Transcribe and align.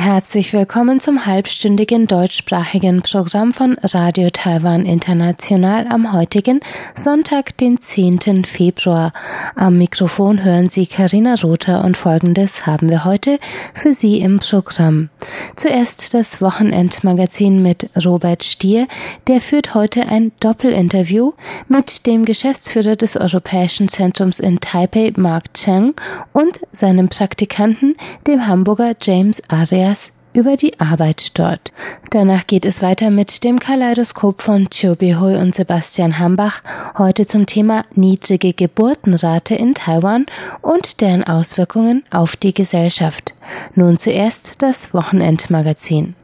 Herzlich 0.00 0.54
willkommen 0.54 0.98
zum 0.98 1.26
halbstündigen 1.26 2.06
deutschsprachigen 2.06 3.02
Programm 3.02 3.52
von 3.52 3.76
Radio 3.82 4.30
Taiwan 4.32 4.86
International 4.86 5.86
am 5.88 6.14
heutigen 6.14 6.60
Sonntag, 6.94 7.54
den 7.58 7.82
10. 7.82 8.46
Februar. 8.46 9.12
Am 9.56 9.76
Mikrofon 9.76 10.42
hören 10.42 10.70
Sie 10.70 10.86
Karina 10.86 11.34
Rother 11.42 11.84
und 11.84 11.98
Folgendes 11.98 12.64
haben 12.64 12.88
wir 12.88 13.04
heute 13.04 13.38
für 13.74 13.92
Sie 13.92 14.22
im 14.22 14.38
Programm. 14.38 15.10
Zuerst 15.54 16.14
das 16.14 16.40
Wochenendmagazin 16.40 17.62
mit 17.62 17.90
Robert 18.02 18.42
Stier, 18.42 18.88
der 19.26 19.42
führt 19.42 19.74
heute 19.74 20.08
ein 20.08 20.32
Doppelinterview 20.40 21.34
mit 21.68 22.06
dem 22.06 22.24
Geschäftsführer 22.24 22.96
des 22.96 23.18
Europäischen 23.18 23.90
Zentrums 23.90 24.40
in 24.40 24.60
Taipei, 24.60 25.12
Mark 25.16 25.52
Cheng, 25.52 25.92
und 26.32 26.58
seinem 26.72 27.10
Praktikanten, 27.10 27.96
dem 28.26 28.46
Hamburger 28.46 28.94
James 28.98 29.42
Arias 29.50 29.90
über 30.32 30.56
die 30.56 30.78
Arbeit 30.80 31.38
dort. 31.38 31.72
Danach 32.10 32.46
geht 32.46 32.64
es 32.64 32.82
weiter 32.82 33.10
mit 33.10 33.44
dem 33.44 33.58
Kaleidoskop 33.58 34.42
von 34.42 34.70
Chiu 34.70 34.94
Behui 34.94 35.36
und 35.36 35.54
Sebastian 35.54 36.18
Hambach, 36.18 36.62
heute 36.98 37.26
zum 37.26 37.46
Thema 37.46 37.84
niedrige 37.94 38.52
Geburtenrate 38.52 39.54
in 39.54 39.74
Taiwan 39.74 40.26
und 40.62 41.00
deren 41.00 41.24
Auswirkungen 41.24 42.04
auf 42.10 42.36
die 42.36 42.54
Gesellschaft. 42.54 43.34
Nun 43.74 43.98
zuerst 43.98 44.62
das 44.62 44.94
Wochenendmagazin. 44.94 46.14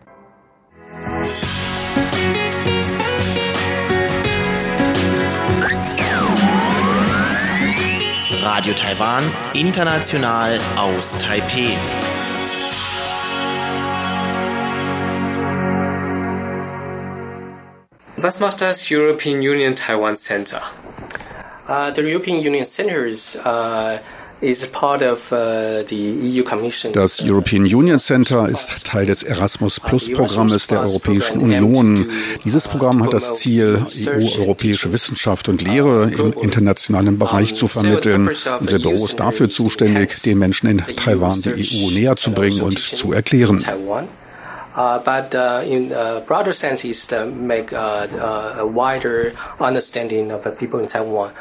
Radio 8.42 8.72
Taiwan, 8.72 9.22
international 9.54 10.58
aus 10.76 11.18
Taipei. 11.18 11.76
Was 18.26 18.40
macht 18.40 18.60
das 18.60 18.90
European 18.90 19.38
Union 19.38 19.76
Taiwan 19.76 20.16
Center? 20.16 20.60
Uh, 21.68 21.92
the 21.94 22.02
European 22.02 22.38
Union 22.38 22.66
Centers 22.66 23.38
uh, 23.46 23.98
is 24.40 24.66
part 24.66 25.00
of 25.00 25.30
uh, 25.30 25.84
the 25.86 26.40
EU 26.40 26.42
Commission. 26.42 26.92
Das 26.92 27.22
European 27.22 27.62
Union 27.62 28.00
Center 28.00 28.48
ist 28.48 28.84
Teil 28.84 29.06
des 29.06 29.22
Erasmus 29.22 29.78
Plus 29.78 30.10
Programmes 30.10 30.66
der 30.66 30.80
Europäischen 30.80 31.38
Union. 31.38 32.10
Dieses 32.44 32.66
Programm 32.66 33.04
hat 33.04 33.12
das 33.12 33.34
Ziel, 33.34 33.86
EU-europäische 34.08 34.92
Wissenschaft 34.92 35.48
und 35.48 35.62
Lehre 35.62 36.10
im 36.10 36.32
internationalen 36.32 37.20
Bereich 37.20 37.54
zu 37.54 37.68
vermitteln. 37.68 38.28
Unser 38.58 38.80
Büro 38.80 39.04
ist 39.04 39.20
dafür 39.20 39.50
zuständig, 39.50 40.20
den 40.22 40.40
Menschen 40.40 40.68
in 40.68 40.78
Taiwan 40.96 41.40
die 41.42 41.50
EU 41.50 41.90
näher 41.92 42.16
zu 42.16 42.32
bringen 42.32 42.60
und 42.62 42.76
zu 42.76 43.12
erklären. 43.12 43.64
Uh, 44.76 44.98
but 44.98 45.34
uh, 45.34 45.62
in 45.64 45.90
a 45.92 46.22
broader 46.26 46.52
sense 46.52 46.84
is 46.84 47.06
to 47.06 47.24
make 47.24 47.72
uh, 47.72 48.06
a 48.58 48.66
wider 48.66 49.32
understanding 49.58 50.30
of 50.30 50.44
the 50.44 50.52
people 50.52 50.78
in 50.78 50.86
Taiwan 50.86 51.32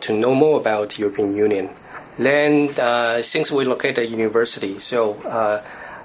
to 0.00 0.12
know 0.12 0.34
more 0.34 0.60
about 0.60 0.96
European 0.98 1.34
Union. 1.34 1.68
Then, 2.16 2.68
since 3.22 3.50
we 3.50 3.64
located 3.64 3.98
a 3.98 4.06
university, 4.06 4.78
so 4.78 5.14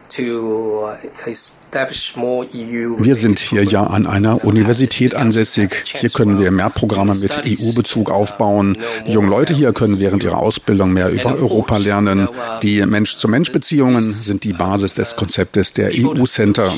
to 0.10 0.96
wir 3.00 3.16
sind 3.16 3.40
hier 3.40 3.64
ja 3.64 3.84
an 3.86 4.08
einer 4.08 4.46
Universität 4.46 5.14
ansässig. 5.14 5.84
Hier 5.86 6.10
können 6.10 6.40
wir 6.40 6.52
mehr 6.52 6.70
Programme 6.70 7.16
mit 7.16 7.32
EU-Bezug 7.46 8.10
aufbauen. 8.10 8.78
Die 9.08 9.12
jungen 9.12 9.30
Leute 9.30 9.54
hier 9.54 9.74
können 9.74 10.00
während 10.00 10.24
ihrer 10.24 10.38
Ausbildung 10.38 10.94
mehr 10.94 11.10
über 11.10 11.36
Europa 11.36 11.78
lernen. 11.78 12.30
Die 12.64 12.86
Mensch-zu-Mensch-Beziehungen 12.86 14.02
sind 14.02 14.44
die 14.46 14.54
Basis 14.54 14.94
des 14.94 15.16
Konzeptes 15.16 15.74
der 15.74 15.92
EU-Center. 15.94 16.72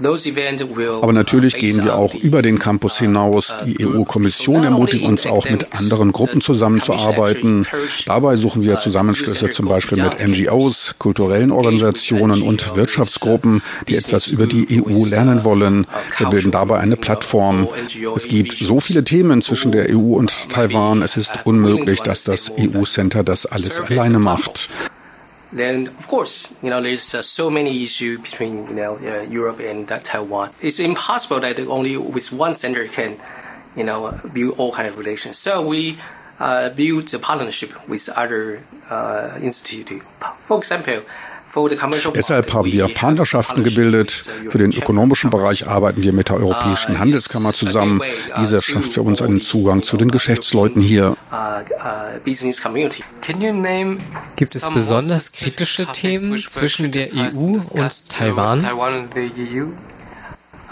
Aber 0.00 1.12
natürlich 1.12 1.54
gehen 1.56 1.84
wir 1.84 1.94
auch 1.94 2.14
über 2.14 2.42
den 2.42 2.58
Campus 2.58 2.98
hinaus. 2.98 3.54
Die 3.64 3.84
EU-Kommission 3.84 4.64
ermutigt 4.64 5.04
uns 5.04 5.26
auch, 5.26 5.48
mit 5.48 5.72
anderen 5.78 6.10
Gruppen 6.10 6.40
zusammenzuarbeiten. 6.40 7.66
Dabei 8.06 8.34
suchen 8.36 8.62
wir 8.62 8.78
Zusammenschlüsse 8.78 9.50
zum 9.50 9.68
Beispiel 9.68 10.02
mit 10.02 10.18
NGOs, 10.18 10.96
kulturellen 10.98 11.52
Organisationen 11.52 12.42
und 12.42 12.74
Wirtschaftsgruppen, 12.74 13.62
die 13.88 13.94
etwas 13.94 14.26
über 14.26 14.46
die 14.46 14.82
EU 14.84 15.04
lernen 15.06 15.44
wollen. 15.44 15.86
Wir 16.18 16.28
bilden 16.28 16.50
dabei 16.50 16.78
eine 16.80 16.96
Plattform. 16.96 17.68
Es 18.16 18.26
gibt 18.26 18.58
so 18.58 18.80
viele 18.80 19.04
Themen 19.04 19.42
zwischen 19.42 19.70
der 19.70 19.90
EU 19.90 20.16
und 20.16 20.50
Taiwan. 20.50 21.02
Es 21.02 21.16
ist 21.16 21.40
unmöglich, 21.44 22.00
dass 22.00 22.24
das 22.24 22.50
EU-Center 22.58 23.22
das 23.22 23.46
alles 23.46 23.80
alleine 23.80 24.18
macht. 24.18 24.70
Then 25.54 25.86
of 25.86 26.06
course, 26.08 26.52
you 26.62 26.70
know, 26.70 26.82
there's 26.82 27.14
uh, 27.14 27.22
so 27.22 27.48
many 27.48 27.84
issues 27.84 28.20
between 28.20 28.66
you 28.66 28.74
know 28.74 28.96
uh, 28.96 29.22
Europe 29.30 29.60
and 29.60 29.90
uh, 29.90 30.00
Taiwan. 30.00 30.50
It's 30.60 30.80
impossible 30.80 31.40
that 31.40 31.58
only 31.60 31.96
with 31.96 32.32
one 32.32 32.54
center 32.54 32.86
can, 32.88 33.16
you 33.76 33.84
know, 33.84 34.12
build 34.34 34.58
all 34.58 34.72
kind 34.72 34.88
of 34.88 34.98
relations. 34.98 35.38
So 35.38 35.66
we 35.66 35.96
uh, 36.40 36.70
build 36.70 37.14
a 37.14 37.18
partnership 37.18 37.70
with 37.88 38.08
other 38.16 38.60
uh, 38.90 39.38
institutes. 39.40 40.04
For 40.40 40.58
example, 40.58 41.02
Deshalb 42.14 42.52
haben 42.52 42.72
wir 42.72 42.88
Partnerschaften 42.88 43.64
gebildet. 43.64 44.12
Für 44.48 44.58
den 44.58 44.72
ökonomischen 44.72 45.30
Bereich 45.30 45.66
arbeiten 45.66 46.02
wir 46.02 46.12
mit 46.12 46.28
der 46.28 46.36
Europäischen 46.36 46.98
Handelskammer 46.98 47.52
zusammen. 47.52 48.02
Diese 48.38 48.60
schafft 48.60 48.92
für 48.92 49.02
uns 49.02 49.22
einen 49.22 49.40
Zugang 49.40 49.82
zu 49.82 49.96
den 49.96 50.10
Geschäftsleuten 50.10 50.82
hier. 50.82 51.16
Gibt 54.36 54.54
es 54.54 54.68
besonders 54.68 55.32
kritische 55.32 55.86
Themen 55.86 56.38
zwischen 56.38 56.90
der 56.90 57.06
EU 57.14 57.38
und 57.38 58.08
Taiwan? 58.10 58.66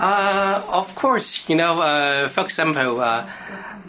Uh, 0.01 0.61
of 0.73 0.97
course, 0.97 1.45
you 1.49 1.55
know, 1.55 1.81
uh, 1.81 2.29
for 2.29 2.43
example, 2.43 2.99
uh, 2.99 3.23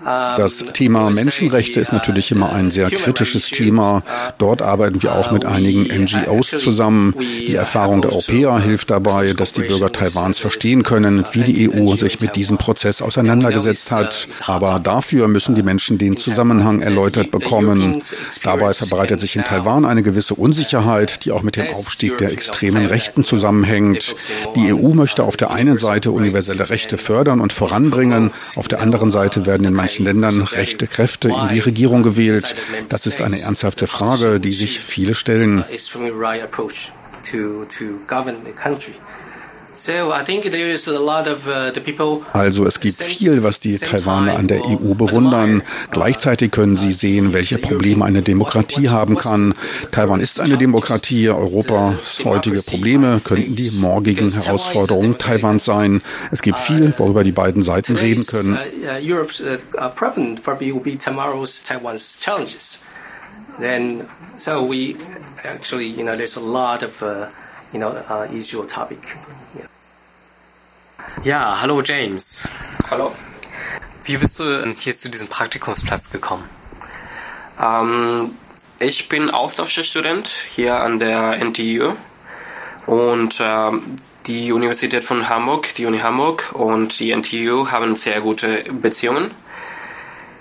das 0.03 0.65
Thema 0.73 1.09
Menschenrechte 1.09 1.79
ist 1.79 1.93
natürlich 1.93 2.31
immer 2.31 2.53
ein 2.53 2.71
sehr 2.71 2.89
kritisches 2.89 3.49
Thema. 3.49 4.03
Dort 4.37 4.61
arbeiten 4.61 5.01
wir 5.01 5.15
auch 5.15 5.31
mit 5.31 5.45
einigen 5.45 5.83
NGOs 5.83 6.49
zusammen. 6.49 7.15
Die 7.19 7.55
Erfahrung 7.55 8.01
der 8.01 8.11
Europäer 8.11 8.59
hilft 8.59 8.89
dabei, 8.89 9.33
dass 9.33 9.53
die 9.53 9.61
Bürger 9.61 9.91
Taiwans 9.91 10.39
verstehen 10.39 10.83
können, 10.83 11.23
wie 11.31 11.43
die 11.43 11.69
EU 11.69 11.95
sich 11.95 12.19
mit 12.19 12.35
diesem 12.35 12.57
Prozess 12.57 13.01
auseinandergesetzt 13.01 13.91
hat. 13.91 14.27
Aber 14.45 14.79
dafür 14.79 15.27
müssen 15.27 15.55
die 15.55 15.63
Menschen 15.63 15.97
den 15.97 16.17
Zusammenhang 16.17 16.81
erläutert 16.81 17.31
bekommen. 17.31 18.01
Dabei 18.43 18.73
verbreitet 18.73 19.19
sich 19.19 19.35
in 19.35 19.43
Taiwan 19.43 19.85
eine 19.85 20.03
gewisse 20.03 20.35
Unsicherheit, 20.35 21.25
die 21.25 21.31
auch 21.31 21.43
mit 21.43 21.55
dem 21.55 21.67
Aufstieg 21.73 22.17
der 22.17 22.31
extremen 22.31 22.85
Rechten 22.85 23.23
zusammenhängt. 23.23 24.15
Die 24.55 24.73
EU 24.73 24.93
möchte 24.93 25.23
auf 25.23 25.37
der 25.37 25.51
einen 25.51 25.77
Seite 25.77 26.11
universelle 26.11 26.69
Rechte 26.69 26.97
fördern 26.97 27.39
und 27.39 27.53
voranbringen, 27.53 28.31
auf 28.55 28.67
der 28.67 28.81
anderen 28.81 29.11
Seite 29.11 29.45
werden 29.45 29.65
in 29.65 29.73
manchen 29.73 29.92
manchen 29.93 30.05
Ländern 30.05 30.41
rechte 30.41 30.87
Kräfte 30.87 31.29
in 31.29 31.49
die 31.49 31.59
Regierung 31.59 32.03
gewählt? 32.03 32.55
Das 32.89 33.05
ist 33.05 33.21
eine 33.21 33.39
ernsthafte 33.39 33.87
Frage, 33.87 34.39
die 34.39 34.51
sich 34.51 34.79
viele 34.79 35.15
stellen. 35.15 35.63
Uh, 39.75 40.11
also 42.33 42.65
es 42.65 42.79
gibt 42.79 43.01
viel, 43.01 43.43
was 43.43 43.59
die 43.59 43.77
Taiwaner 43.77 44.35
an 44.35 44.47
der 44.47 44.63
EU 44.65 44.93
bewundern. 44.93 45.63
Gleichzeitig 45.89 46.51
können 46.51 46.77
sie 46.77 46.91
sehen, 46.91 47.33
welche 47.33 47.57
Probleme 47.57 48.05
eine 48.05 48.21
Demokratie 48.21 48.89
haben 48.89 49.17
kann. 49.17 49.55
Taiwan 49.91 50.19
ist 50.19 50.39
eine 50.39 50.57
Demokratie. 50.57 51.29
Europas 51.29 52.23
heutige 52.23 52.61
Probleme 52.61 53.19
könnten 53.23 53.55
die 53.55 53.71
morgigen 53.71 54.31
Herausforderungen 54.31 55.17
Taiwans 55.17 55.65
sein. 55.65 56.01
Es 56.31 56.41
gibt 56.41 56.59
viel, 56.59 56.93
worüber 56.97 57.23
die 57.23 57.31
beiden 57.31 57.63
Seiten 57.63 57.95
reden 57.95 58.25
können. 58.27 58.57
Then, 63.59 64.03
so 64.33 64.63
we 64.63 64.95
actually, 65.45 65.85
you 65.85 66.03
know, 66.03 66.15
there's 66.15 66.37
a 66.37 66.41
lot 66.41 66.81
of, 66.81 67.03
uh, 67.03 67.27
you 67.71 67.79
know, 67.79 67.91
uh, 68.09 68.25
issue 68.33 68.65
topic. 68.65 68.97
Ja, 71.23 71.61
hallo 71.61 71.81
James. 71.81 72.47
Hallo. 72.91 73.11
Wie 74.05 74.17
bist 74.17 74.39
du 74.39 74.73
hier 74.77 74.95
zu 74.95 75.09
diesem 75.09 75.27
Praktikumsplatz 75.27 76.11
gekommen? 76.11 76.43
Ähm, 77.61 78.31
ich 78.79 79.09
bin 79.09 79.29
Austauschstudent 79.29 80.27
hier 80.27 80.81
an 80.81 80.99
der 80.99 81.37
NTU 81.43 81.93
und 82.85 83.39
äh, 83.39 83.71
die 84.27 84.51
Universität 84.51 85.05
von 85.05 85.29
Hamburg, 85.29 85.73
die 85.75 85.85
Uni 85.85 85.99
Hamburg 85.99 86.51
und 86.53 86.99
die 86.99 87.11
NTU 87.15 87.69
haben 87.71 87.95
sehr 87.95 88.21
gute 88.21 88.63
Beziehungen. 88.71 89.31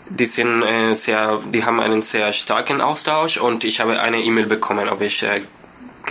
die 0.08 0.26
sind 0.26 0.62
äh, 0.62 0.94
sehr, 0.94 1.40
die 1.52 1.64
haben 1.64 1.80
einen 1.80 2.02
sehr 2.02 2.32
starken 2.32 2.80
Austausch 2.80 3.38
und 3.38 3.64
ich 3.64 3.80
habe 3.80 4.00
eine 4.00 4.20
E-Mail 4.22 4.46
bekommen, 4.46 4.88
ob 4.88 5.00
ich 5.00 5.22
äh, 5.22 5.42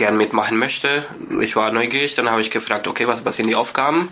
gern 0.02 0.16
mitmachen 0.16 0.58
möchte. 0.58 1.04
Ich 1.40 1.54
war 1.54 1.70
neugierig, 1.70 2.16
dann 2.16 2.28
habe 2.28 2.40
ich 2.40 2.50
gefragt, 2.50 2.88
okay, 2.88 3.06
was, 3.06 3.24
was 3.24 3.36
sind 3.36 3.46
die 3.46 3.54
Aufgaben? 3.54 4.08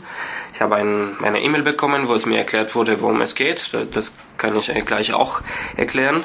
Ich 0.54 0.60
habe 0.60 0.76
ein, 0.76 1.16
eine 1.20 1.42
E-Mail 1.42 1.62
bekommen, 1.62 2.06
wo 2.06 2.14
es 2.14 2.26
mir 2.26 2.38
erklärt 2.38 2.76
wurde, 2.76 3.00
worum 3.00 3.20
es 3.22 3.34
geht. 3.34 3.72
Das 3.92 4.12
kann 4.38 4.56
ich 4.56 4.84
gleich 4.84 5.12
auch 5.14 5.40
erklären. 5.76 6.22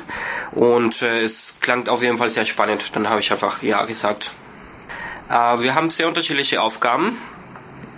Und 0.52 1.02
äh, 1.02 1.24
es 1.24 1.58
klang 1.62 1.88
auf 1.88 2.04
jeden 2.04 2.20
Fall 2.20 2.30
sehr 2.30 2.46
spannend. 2.46 2.84
Dann 2.94 3.10
habe 3.10 3.22
ich 3.22 3.32
einfach 3.32 3.64
Ja 3.64 3.86
gesagt. 3.86 4.34
Äh, 5.32 5.34
wir 5.34 5.74
haben 5.74 5.90
sehr 5.90 6.08
unterschiedliche 6.08 6.62
Aufgaben. 6.62 7.18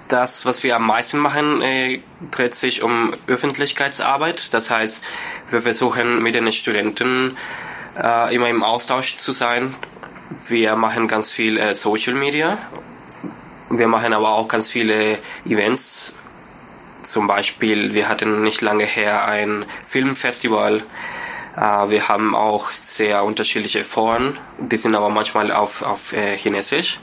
Das, 0.07 0.45
was 0.45 0.63
wir 0.63 0.77
am 0.77 0.87
meisten 0.87 1.17
machen, 1.17 1.61
äh, 1.61 1.99
dreht 2.31 2.53
sich 2.53 2.81
um 2.81 3.13
Öffentlichkeitsarbeit. 3.27 4.53
Das 4.53 4.69
heißt, 4.69 5.03
wir 5.49 5.61
versuchen 5.61 6.23
mit 6.23 6.33
den 6.33 6.49
Studenten 6.53 7.35
äh, 8.01 8.33
immer 8.33 8.47
im 8.47 8.63
Austausch 8.63 9.17
zu 9.17 9.33
sein. 9.33 9.75
Wir 10.29 10.75
machen 10.75 11.07
ganz 11.07 11.31
viel 11.31 11.57
äh, 11.57 11.75
Social 11.75 12.13
Media. 12.13 12.57
Wir 13.69 13.87
machen 13.87 14.13
aber 14.13 14.29
auch 14.29 14.47
ganz 14.47 14.67
viele 14.67 15.17
Events. 15.45 16.13
Zum 17.01 17.27
Beispiel, 17.27 17.93
wir 17.93 18.09
hatten 18.09 18.43
nicht 18.43 18.61
lange 18.61 18.85
her 18.85 19.25
ein 19.25 19.65
Filmfestival. 19.83 20.83
Äh, 21.55 21.61
wir 21.61 22.07
haben 22.07 22.35
auch 22.35 22.69
sehr 22.81 23.23
unterschiedliche 23.23 23.83
Foren. 23.83 24.37
Die 24.57 24.77
sind 24.77 24.95
aber 24.95 25.09
manchmal 25.09 25.51
auf, 25.51 25.81
auf 25.81 26.13
äh, 26.13 26.35
Chinesisch. 26.37 26.99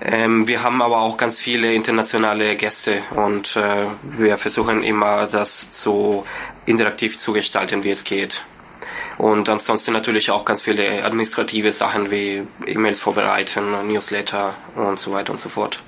Ähm, 0.00 0.46
wir 0.48 0.62
haben 0.62 0.82
aber 0.82 0.98
auch 0.98 1.16
ganz 1.16 1.38
viele 1.38 1.72
internationale 1.72 2.56
Gäste 2.56 3.02
und 3.14 3.56
äh, 3.56 3.86
wir 4.02 4.36
versuchen 4.36 4.82
immer, 4.82 5.26
das 5.26 5.68
so 5.70 6.26
interaktiv 6.66 7.16
zu 7.16 7.32
gestalten, 7.32 7.84
wie 7.84 7.90
es 7.90 8.04
geht. 8.04 8.44
Und 9.18 9.48
ansonsten 9.48 9.92
natürlich 9.92 10.30
auch 10.30 10.44
ganz 10.44 10.62
viele 10.62 11.04
administrative 11.04 11.72
Sachen 11.72 12.10
wie 12.10 12.42
E-Mails 12.66 13.00
vorbereiten, 13.00 13.86
Newsletter 13.86 14.54
und 14.74 14.98
so 14.98 15.12
weiter 15.12 15.32
und 15.32 15.40
so 15.40 15.48
fort. 15.48 15.80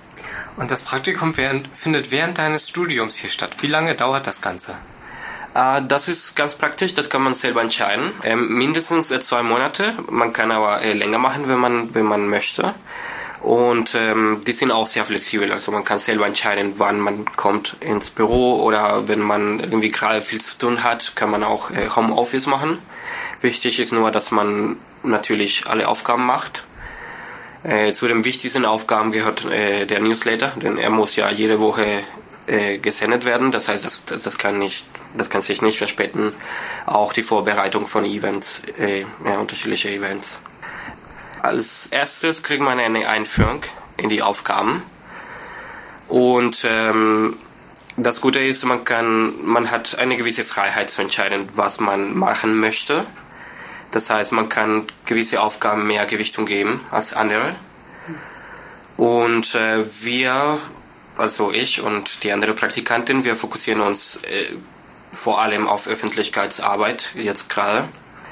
Und 0.57 0.71
das 0.71 0.85
Praktikum 0.85 1.37
während, 1.37 1.69
findet 1.69 2.11
während 2.11 2.39
deines 2.39 2.69
Studiums 2.69 3.17
hier 3.17 3.31
statt. 3.31 3.51
Wie 3.61 3.67
lange 3.67 3.95
dauert 3.95 4.27
das 4.27 4.41
Ganze? 4.41 4.75
Äh, 5.55 5.83
das 5.87 6.09
ist 6.09 6.37
ganz 6.37 6.55
praktisch, 6.55 6.95
das 6.95 7.11
kann 7.11 7.23
man 7.23 7.35
selber 7.35 7.63
entscheiden. 7.63 8.11
Ähm, 8.23 8.57
mindestens 8.57 9.11
äh, 9.11 9.21
zwei 9.21 9.43
Monate. 9.43 9.95
Man 10.11 10.33
kann 10.33 10.51
aber 10.51 10.83
äh, 10.83 10.93
länger 10.93 11.19
machen, 11.19 11.49
wenn 11.49 11.59
man, 11.59 11.95
wenn 11.95 12.05
man 12.05 12.29
möchte. 12.29 12.75
Und 13.43 13.95
ähm, 13.95 14.41
die 14.47 14.53
sind 14.53 14.73
auch 14.73 14.87
sehr 14.87 15.05
flexibel. 15.05 15.53
Also 15.53 15.71
man 15.71 15.85
kann 15.85 15.99
selber 15.99 16.27
entscheiden, 16.27 16.75
wann 16.77 17.01
man 17.01 17.25
kommt 17.37 17.77
ins 17.81 18.11
Büro 18.11 18.63
oder 18.63 19.09
wenn 19.09 19.21
man 19.21 19.61
irgendwie 19.61 19.91
gerade 19.91 20.23
viel 20.23 20.41
zu 20.41 20.59
tun 20.59 20.83
hat, 20.83 21.15
kann 21.17 21.31
man 21.31 21.45
auch 21.45 21.71
äh, 21.71 21.89
Homeoffice 21.95 22.47
machen. 22.47 22.79
Wichtig 23.41 23.79
ist 23.79 23.93
nur, 23.93 24.11
dass 24.11 24.31
man 24.31 24.77
natürlich 25.03 25.67
alle 25.67 25.89
Aufgaben 25.89 26.27
macht. 26.27 26.65
Äh, 27.63 27.93
zu 27.93 28.07
den 28.09 28.25
wichtigsten 28.25 28.65
Aufgaben 28.65 29.13
gehört 29.13 29.45
äh, 29.47 29.87
der 29.87 30.01
Newsletter, 30.01 30.53
denn 30.57 30.79
er 30.79 30.91
muss 30.91 31.17
ja 31.17 31.31
jede 31.31 31.61
Woche 31.61 32.03
äh, 32.47 32.79
gesendet 32.79 33.25
werden. 33.25 33.51
Das 33.51 33.69
heißt, 33.69 33.85
das, 33.85 34.05
das, 34.05 34.39
kann 34.39 34.59
nicht, 34.59 34.87
das 35.17 35.31
kann 35.31 35.43
sich 35.43 35.63
nicht 35.63 35.79
verspäten. 35.79 36.33
Auch 36.87 37.13
die 37.13 37.23
Vorbereitung 37.23 37.87
von 37.87 38.05
Events, 38.05 38.63
äh, 38.79 39.01
ja, 39.01 39.39
unterschiedliche 39.39 39.91
Events. 39.91 40.39
Als 41.43 41.87
erstes 41.91 42.43
kriegt 42.43 42.63
man 42.63 42.79
eine 42.79 43.09
Einführung 43.09 43.63
in 43.97 44.09
die 44.09 44.23
Aufgaben. 44.23 44.83
Und 46.09 46.65
ähm, 46.65 47.37
das 47.97 48.21
Gute 48.21 48.41
ist, 48.41 48.65
man 48.65 48.85
kann, 48.85 49.35
man 49.45 49.71
hat 49.71 49.99
eine 49.99 50.17
gewisse 50.17 50.45
Freiheit 50.45 50.91
zu 50.91 51.03
entscheiden, 51.03 51.47
was 51.55 51.81
man 51.81 52.17
machen 52.17 52.59
möchte. 52.59 53.07
Das 53.91 54.11
heißt, 54.11 54.33
man 54.33 54.49
kann 54.49 54.87
gewisse 55.07 55.41
Aufgaben 55.41 55.87
mehr 55.87 56.05
Gewichtung 56.07 56.47
geben 56.47 56.81
als 56.91 57.15
andere. 57.15 57.55
Und 58.97 59.55
äh, 59.55 59.85
wir, 60.03 60.59
also 61.17 61.53
ich 61.53 61.81
und 61.81 62.23
die 62.23 62.33
andere 62.33 62.55
Praktikantin, 62.55 63.25
wir 63.25 63.37
fokussieren 63.37 63.81
uns 63.81 64.17
äh, 64.17 64.55
vor 65.13 65.41
allem 65.41 65.67
auf 65.69 65.87
Öffentlichkeitsarbeit 65.87 67.13
jetzt 67.15 67.49
gerade. 67.49 67.85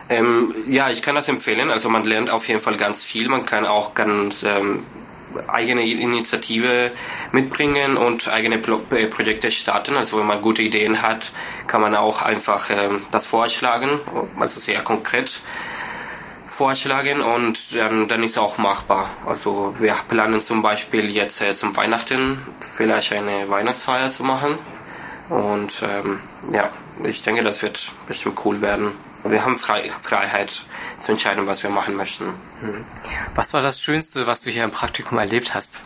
Ähm, 0.09 0.55
ja, 0.69 0.91
ich 0.91 1.03
kann 1.03 1.15
das 1.15 1.29
empfehlen. 1.29 1.71
Also 1.71 1.89
man 1.89 2.05
lernt 2.05 2.31
auf 2.31 2.47
jeden 2.49 2.61
Fall 2.61 2.77
ganz 2.77 3.03
viel. 3.03 3.29
Man 3.29 3.47
kann 3.47 3.67
auch 3.67 3.95
ganz 3.95 4.43
ähm, 4.43 4.85
eigene 5.49 5.83
Initiative 5.83 6.91
mitbringen 7.33 7.97
und 7.97 8.29
eigene 8.29 8.57
äh, 8.57 9.07
Projekte 9.07 9.51
starten. 9.51 9.97
Also 9.97 10.19
wenn 10.19 10.27
man 10.27 10.43
gute 10.43 10.63
Ideen 10.63 11.03
hat, 11.03 11.33
kann 11.67 11.81
man 11.81 11.95
auch 11.95 12.23
einfach 12.23 12.69
ähm, 12.71 13.03
das 13.11 13.27
vorschlagen, 13.27 13.89
also 14.39 14.61
sehr 14.61 14.83
konkret 14.83 15.31
vorschlagen 16.47 17.23
und 17.23 17.75
dann, 17.75 18.07
dann 18.07 18.23
ist 18.23 18.39
auch 18.39 18.59
machbar. 18.59 19.09
Also 19.27 19.75
wir 19.79 19.95
planen 20.09 20.41
zum 20.41 20.63
Beispiel 20.63 21.11
jetzt 21.11 21.41
äh, 21.41 21.55
zum 21.55 21.75
Weihnachten 21.77 22.39
vielleicht 22.61 23.13
eine 23.13 23.49
Weihnachtsfeier 23.49 24.11
zu 24.11 24.25
machen 24.25 24.59
und 25.31 25.83
ähm, 25.83 26.21
ja, 26.53 26.69
ich 27.03 27.23
denke, 27.23 27.43
das 27.43 27.63
wird 27.63 27.93
bestimmt 28.07 28.39
cool 28.45 28.61
werden 28.61 28.93
wir 29.25 29.45
haben 29.45 29.59
Freiheit 29.59 30.65
zu 30.99 31.13
entscheiden, 31.13 31.47
was 31.47 31.63
wir 31.63 31.71
machen 31.71 31.97
möchten. 31.97 32.27
Mhm. 32.27 32.85
Was 33.35 33.53
war 33.55 33.63
das 33.63 33.81
Schönste, 33.81 34.27
was 34.27 34.43
du 34.43 34.51
hier 34.51 34.65
im 34.65 34.71
Praktikum 34.71 35.19
erlebt 35.19 35.55
hast? 35.55 35.81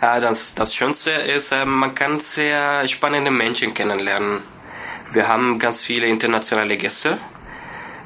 Ja, 0.00 0.20
das, 0.20 0.54
das 0.54 0.74
Schönste 0.74 1.10
ist, 1.10 1.52
äh, 1.52 1.64
man 1.64 1.94
kann 1.94 2.20
sehr 2.20 2.86
spannende 2.88 3.30
Menschen 3.30 3.72
kennenlernen. 3.72 4.40
Wir 5.12 5.28
haben 5.28 5.58
ganz 5.58 5.80
viele 5.80 6.06
internationale 6.06 6.76
Gäste, 6.76 7.18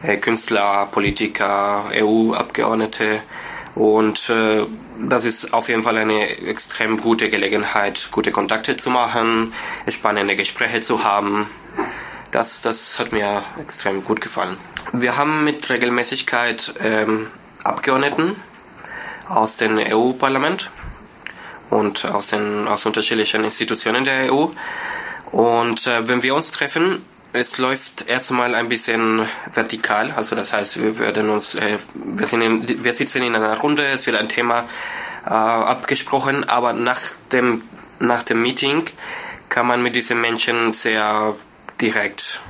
äh, 0.02 0.16
Künstler, 0.18 0.86
Politiker, 0.86 1.86
EU-Abgeordnete 1.92 3.20
und 3.74 4.28
äh, 4.30 4.66
das 5.08 5.24
ist 5.24 5.52
auf 5.52 5.68
jeden 5.68 5.82
Fall 5.82 5.96
eine 5.96 6.28
extrem 6.46 7.00
gute 7.00 7.30
Gelegenheit, 7.30 8.08
gute 8.10 8.30
Kontakte 8.30 8.76
zu 8.76 8.90
machen, 8.90 9.52
spannende 9.88 10.36
Gespräche 10.36 10.80
zu 10.80 11.04
haben. 11.04 11.46
Das, 12.32 12.60
das 12.60 12.98
hat 12.98 13.12
mir 13.12 13.42
extrem 13.60 14.04
gut 14.04 14.20
gefallen. 14.20 14.56
Wir 14.92 15.16
haben 15.16 15.44
mit 15.44 15.68
Regelmäßigkeit 15.68 16.74
ähm, 16.80 17.26
Abgeordneten 17.64 18.36
aus 19.28 19.56
dem 19.56 19.78
EU-Parlament 19.78 20.70
und 21.70 22.04
aus 22.04 22.28
den 22.28 22.68
aus 22.68 22.86
unterschiedlichen 22.86 23.44
Institutionen 23.44 24.04
der 24.04 24.32
EU. 24.32 24.46
Und 25.32 25.86
äh, 25.86 26.06
wenn 26.08 26.22
wir 26.22 26.34
uns 26.34 26.50
treffen, 26.50 27.04
es 27.32 27.58
läuft 27.58 28.08
erstmal 28.08 28.54
ein 28.54 28.68
bisschen 28.68 29.26
vertikal, 29.52 30.12
also 30.12 30.34
das 30.34 30.52
heißt, 30.52 30.82
wir 30.82 30.98
werden 30.98 31.30
uns, 31.30 31.54
äh, 31.54 31.78
wir, 31.94 32.26
sind 32.26 32.42
in, 32.42 32.84
wir 32.84 32.92
sitzen 32.92 33.22
in 33.22 33.36
einer 33.36 33.58
Runde, 33.58 33.86
es 33.86 34.06
wird 34.06 34.16
ein 34.16 34.28
Thema 34.28 34.64
äh, 35.26 35.30
abgesprochen, 35.30 36.48
aber 36.48 36.72
nach 36.72 37.00
dem 37.32 37.62
nach 38.00 38.22
dem 38.22 38.42
Meeting 38.42 38.84
kann 39.50 39.66
man 39.66 39.82
mit 39.82 39.94
diesen 39.94 40.20
Menschen 40.20 40.72
sehr 40.72 41.34
direkt 41.80 42.40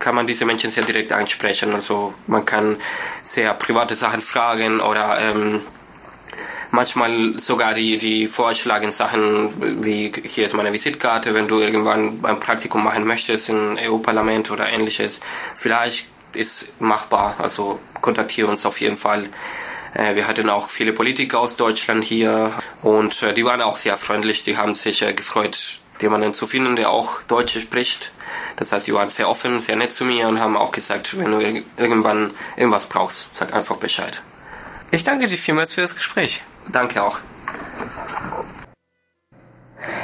kann 0.00 0.14
man 0.14 0.26
diese 0.26 0.46
Menschen 0.46 0.70
sehr 0.70 0.84
direkt 0.84 1.12
ansprechen. 1.12 1.74
Also 1.74 2.14
man 2.26 2.44
kann 2.44 2.76
sehr 3.22 3.54
private 3.54 3.94
Sachen 3.94 4.22
fragen 4.22 4.80
oder 4.80 5.18
ähm, 5.20 5.60
manchmal 6.70 7.38
sogar 7.38 7.74
die, 7.74 7.98
die 7.98 8.26
vorschlagen 8.26 8.92
Sachen 8.92 9.84
wie 9.84 10.12
hier 10.24 10.46
ist 10.46 10.54
meine 10.54 10.72
Visitkarte, 10.72 11.34
wenn 11.34 11.48
du 11.48 11.60
irgendwann 11.60 12.18
ein 12.24 12.40
Praktikum 12.40 12.82
machen 12.82 13.06
möchtest 13.06 13.50
im 13.50 13.78
EU-Parlament 13.78 14.50
oder 14.50 14.68
ähnliches. 14.68 15.20
Vielleicht 15.54 16.06
ist 16.34 16.80
machbar, 16.80 17.36
also 17.38 17.78
kontaktiere 18.00 18.48
uns 18.48 18.64
auf 18.64 18.80
jeden 18.80 18.96
Fall. 18.96 19.28
Äh, 19.94 20.14
wir 20.14 20.26
hatten 20.26 20.48
auch 20.48 20.68
viele 20.68 20.92
Politiker 20.92 21.40
aus 21.40 21.56
Deutschland 21.56 22.04
hier 22.04 22.52
und 22.82 23.22
äh, 23.22 23.34
die 23.34 23.44
waren 23.44 23.60
auch 23.60 23.78
sehr 23.78 23.96
freundlich, 23.96 24.44
die 24.44 24.56
haben 24.56 24.74
sich 24.74 25.02
äh, 25.02 25.12
gefreut, 25.12 25.79
jemanden 26.02 26.34
zu 26.34 26.46
finden, 26.46 26.76
der 26.76 26.90
auch 26.90 27.22
Deutsch 27.28 27.58
spricht. 27.58 28.12
Das 28.56 28.72
heißt, 28.72 28.86
die 28.86 28.94
waren 28.94 29.08
sehr 29.08 29.28
offen, 29.28 29.60
sehr 29.60 29.76
nett 29.76 29.92
zu 29.92 30.04
mir 30.04 30.28
und 30.28 30.40
haben 30.40 30.56
auch 30.56 30.72
gesagt, 30.72 31.18
wenn 31.18 31.30
du 31.30 31.40
irgendwann 31.76 32.30
irgendwas 32.56 32.86
brauchst, 32.86 33.36
sag 33.36 33.54
einfach 33.54 33.76
Bescheid. 33.76 34.22
Ich 34.90 35.04
danke 35.04 35.26
dir 35.26 35.38
vielmals 35.38 35.72
für 35.72 35.82
das 35.82 35.94
Gespräch. 35.94 36.42
Danke 36.72 37.02
auch. 37.02 37.18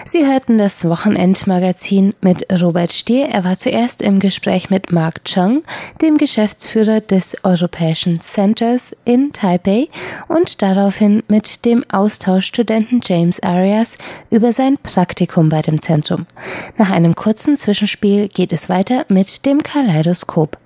Sie 0.05 0.27
hörten 0.27 0.59
das 0.59 0.85
Wochenendmagazin 0.85 2.15
mit 2.21 2.47
Robert 2.63 2.93
Stier. 2.93 3.29
Er 3.29 3.45
war 3.45 3.59
zuerst 3.59 4.03
im 4.03 4.19
Gespräch 4.19 4.71
mit 4.71 4.93
Mark 4.93 5.25
Chung, 5.25 5.63
dem 6.03 6.17
Geschäftsführer 6.17 7.01
des 7.01 7.37
Europäischen 7.45 8.21
Centers 8.21 8.95
in 9.05 9.33
Taipei 9.33 9.89
und 10.29 10.63
daraufhin 10.63 11.23
mit 11.29 11.65
dem 11.65 11.85
Austauschstudenten 11.91 13.01
James 13.03 13.43
Arias 13.43 13.97
über 14.31 14.53
sein 14.53 14.79
Praktikum 14.83 15.49
bei 15.49 15.63
dem 15.63 15.83
Zentrum. 15.83 16.27
Nach 16.77 16.91
einem 16.91 17.15
kurzen 17.15 17.57
Zwischenspiel 17.57 18.29
geht 18.29 18.53
es 18.53 18.69
weiter 18.69 19.05
mit 19.09 19.47
dem 19.47 19.63
Kaleidoskop. 19.63 20.59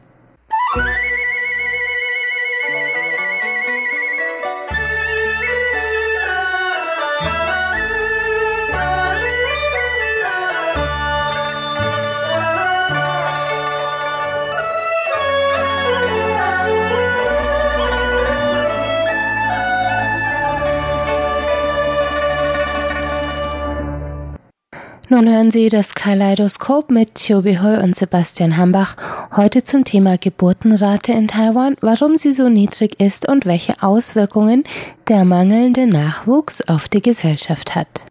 Nun 25.13 25.29
hören 25.29 25.51
Sie 25.51 25.69
das 25.69 25.97
Kaleidoskop 25.97 26.89
mit 26.89 27.17
Chobi 27.17 27.59
Hoi 27.61 27.83
und 27.83 27.97
Sebastian 27.97 28.57
Hambach. 28.57 28.95
Heute 29.35 29.65
zum 29.65 29.83
Thema 29.83 30.17
Geburtenrate 30.19 31.11
in 31.11 31.27
Taiwan, 31.27 31.75
warum 31.81 32.17
sie 32.17 32.33
so 32.33 32.49
niedrig 32.49 33.01
ist 33.01 33.29
und 33.29 33.45
welche 33.45 33.83
Auswirkungen 33.83 34.63
der 35.09 35.25
mangelnde 35.25 35.89
Nachwuchs 35.89 36.63
auf 36.69 36.89
die 36.89 37.03
Gesellschaft 37.03 37.75
hat. 37.75 38.10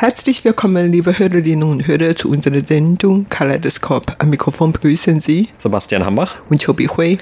Herzlich 0.00 0.46
willkommen, 0.46 0.90
liebe 0.90 1.18
Hörerinnen 1.18 1.62
und 1.62 1.86
Hörer, 1.86 2.16
zu 2.16 2.30
unserer 2.30 2.64
Sendung 2.64 3.28
Kaleidoskop. 3.28 4.16
Am 4.16 4.30
Mikrofon 4.30 4.72
begrüßen 4.72 5.20
Sie 5.20 5.50
Sebastian 5.58 6.06
Hambach 6.06 6.36
und 6.48 6.64
Chobi 6.64 6.86
Hui. 6.86 7.18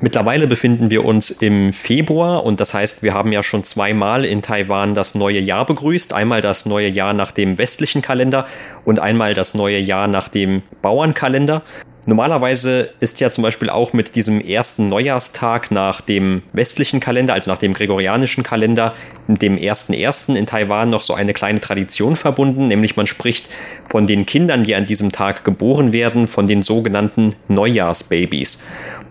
Mittlerweile 0.00 0.46
befinden 0.46 0.88
wir 0.88 1.04
uns 1.04 1.30
im 1.30 1.74
Februar 1.74 2.42
und 2.46 2.58
das 2.58 2.72
heißt, 2.72 3.02
wir 3.02 3.12
haben 3.12 3.32
ja 3.32 3.42
schon 3.42 3.64
zweimal 3.64 4.24
in 4.24 4.40
Taiwan 4.40 4.94
das 4.94 5.14
neue 5.14 5.40
Jahr 5.40 5.66
begrüßt. 5.66 6.14
Einmal 6.14 6.40
das 6.40 6.64
neue 6.64 6.88
Jahr 6.88 7.12
nach 7.12 7.32
dem 7.32 7.58
westlichen 7.58 8.00
Kalender 8.00 8.46
und 8.86 8.98
einmal 8.98 9.34
das 9.34 9.52
neue 9.52 9.78
Jahr 9.78 10.08
nach 10.08 10.28
dem 10.28 10.62
Bauernkalender. 10.80 11.60
Normalerweise 12.04 12.90
ist 12.98 13.20
ja 13.20 13.30
zum 13.30 13.42
Beispiel 13.42 13.70
auch 13.70 13.92
mit 13.92 14.16
diesem 14.16 14.40
ersten 14.40 14.88
Neujahrstag 14.88 15.70
nach 15.70 16.00
dem 16.00 16.42
westlichen 16.52 16.98
Kalender, 16.98 17.34
also 17.34 17.48
nach 17.48 17.58
dem 17.58 17.74
gregorianischen 17.74 18.42
Kalender, 18.42 18.94
dem 19.28 19.56
ersten 19.56 19.92
ersten 19.92 20.34
in 20.34 20.46
Taiwan 20.46 20.90
noch 20.90 21.04
so 21.04 21.14
eine 21.14 21.32
kleine 21.32 21.60
Tradition 21.60 22.16
verbunden, 22.16 22.66
nämlich 22.66 22.96
man 22.96 23.06
spricht 23.06 23.46
von 23.88 24.08
den 24.08 24.26
Kindern, 24.26 24.64
die 24.64 24.74
an 24.74 24.84
diesem 24.84 25.12
Tag 25.12 25.44
geboren 25.44 25.92
werden, 25.92 26.26
von 26.26 26.48
den 26.48 26.64
sogenannten 26.64 27.36
Neujahrsbabys. 27.48 28.60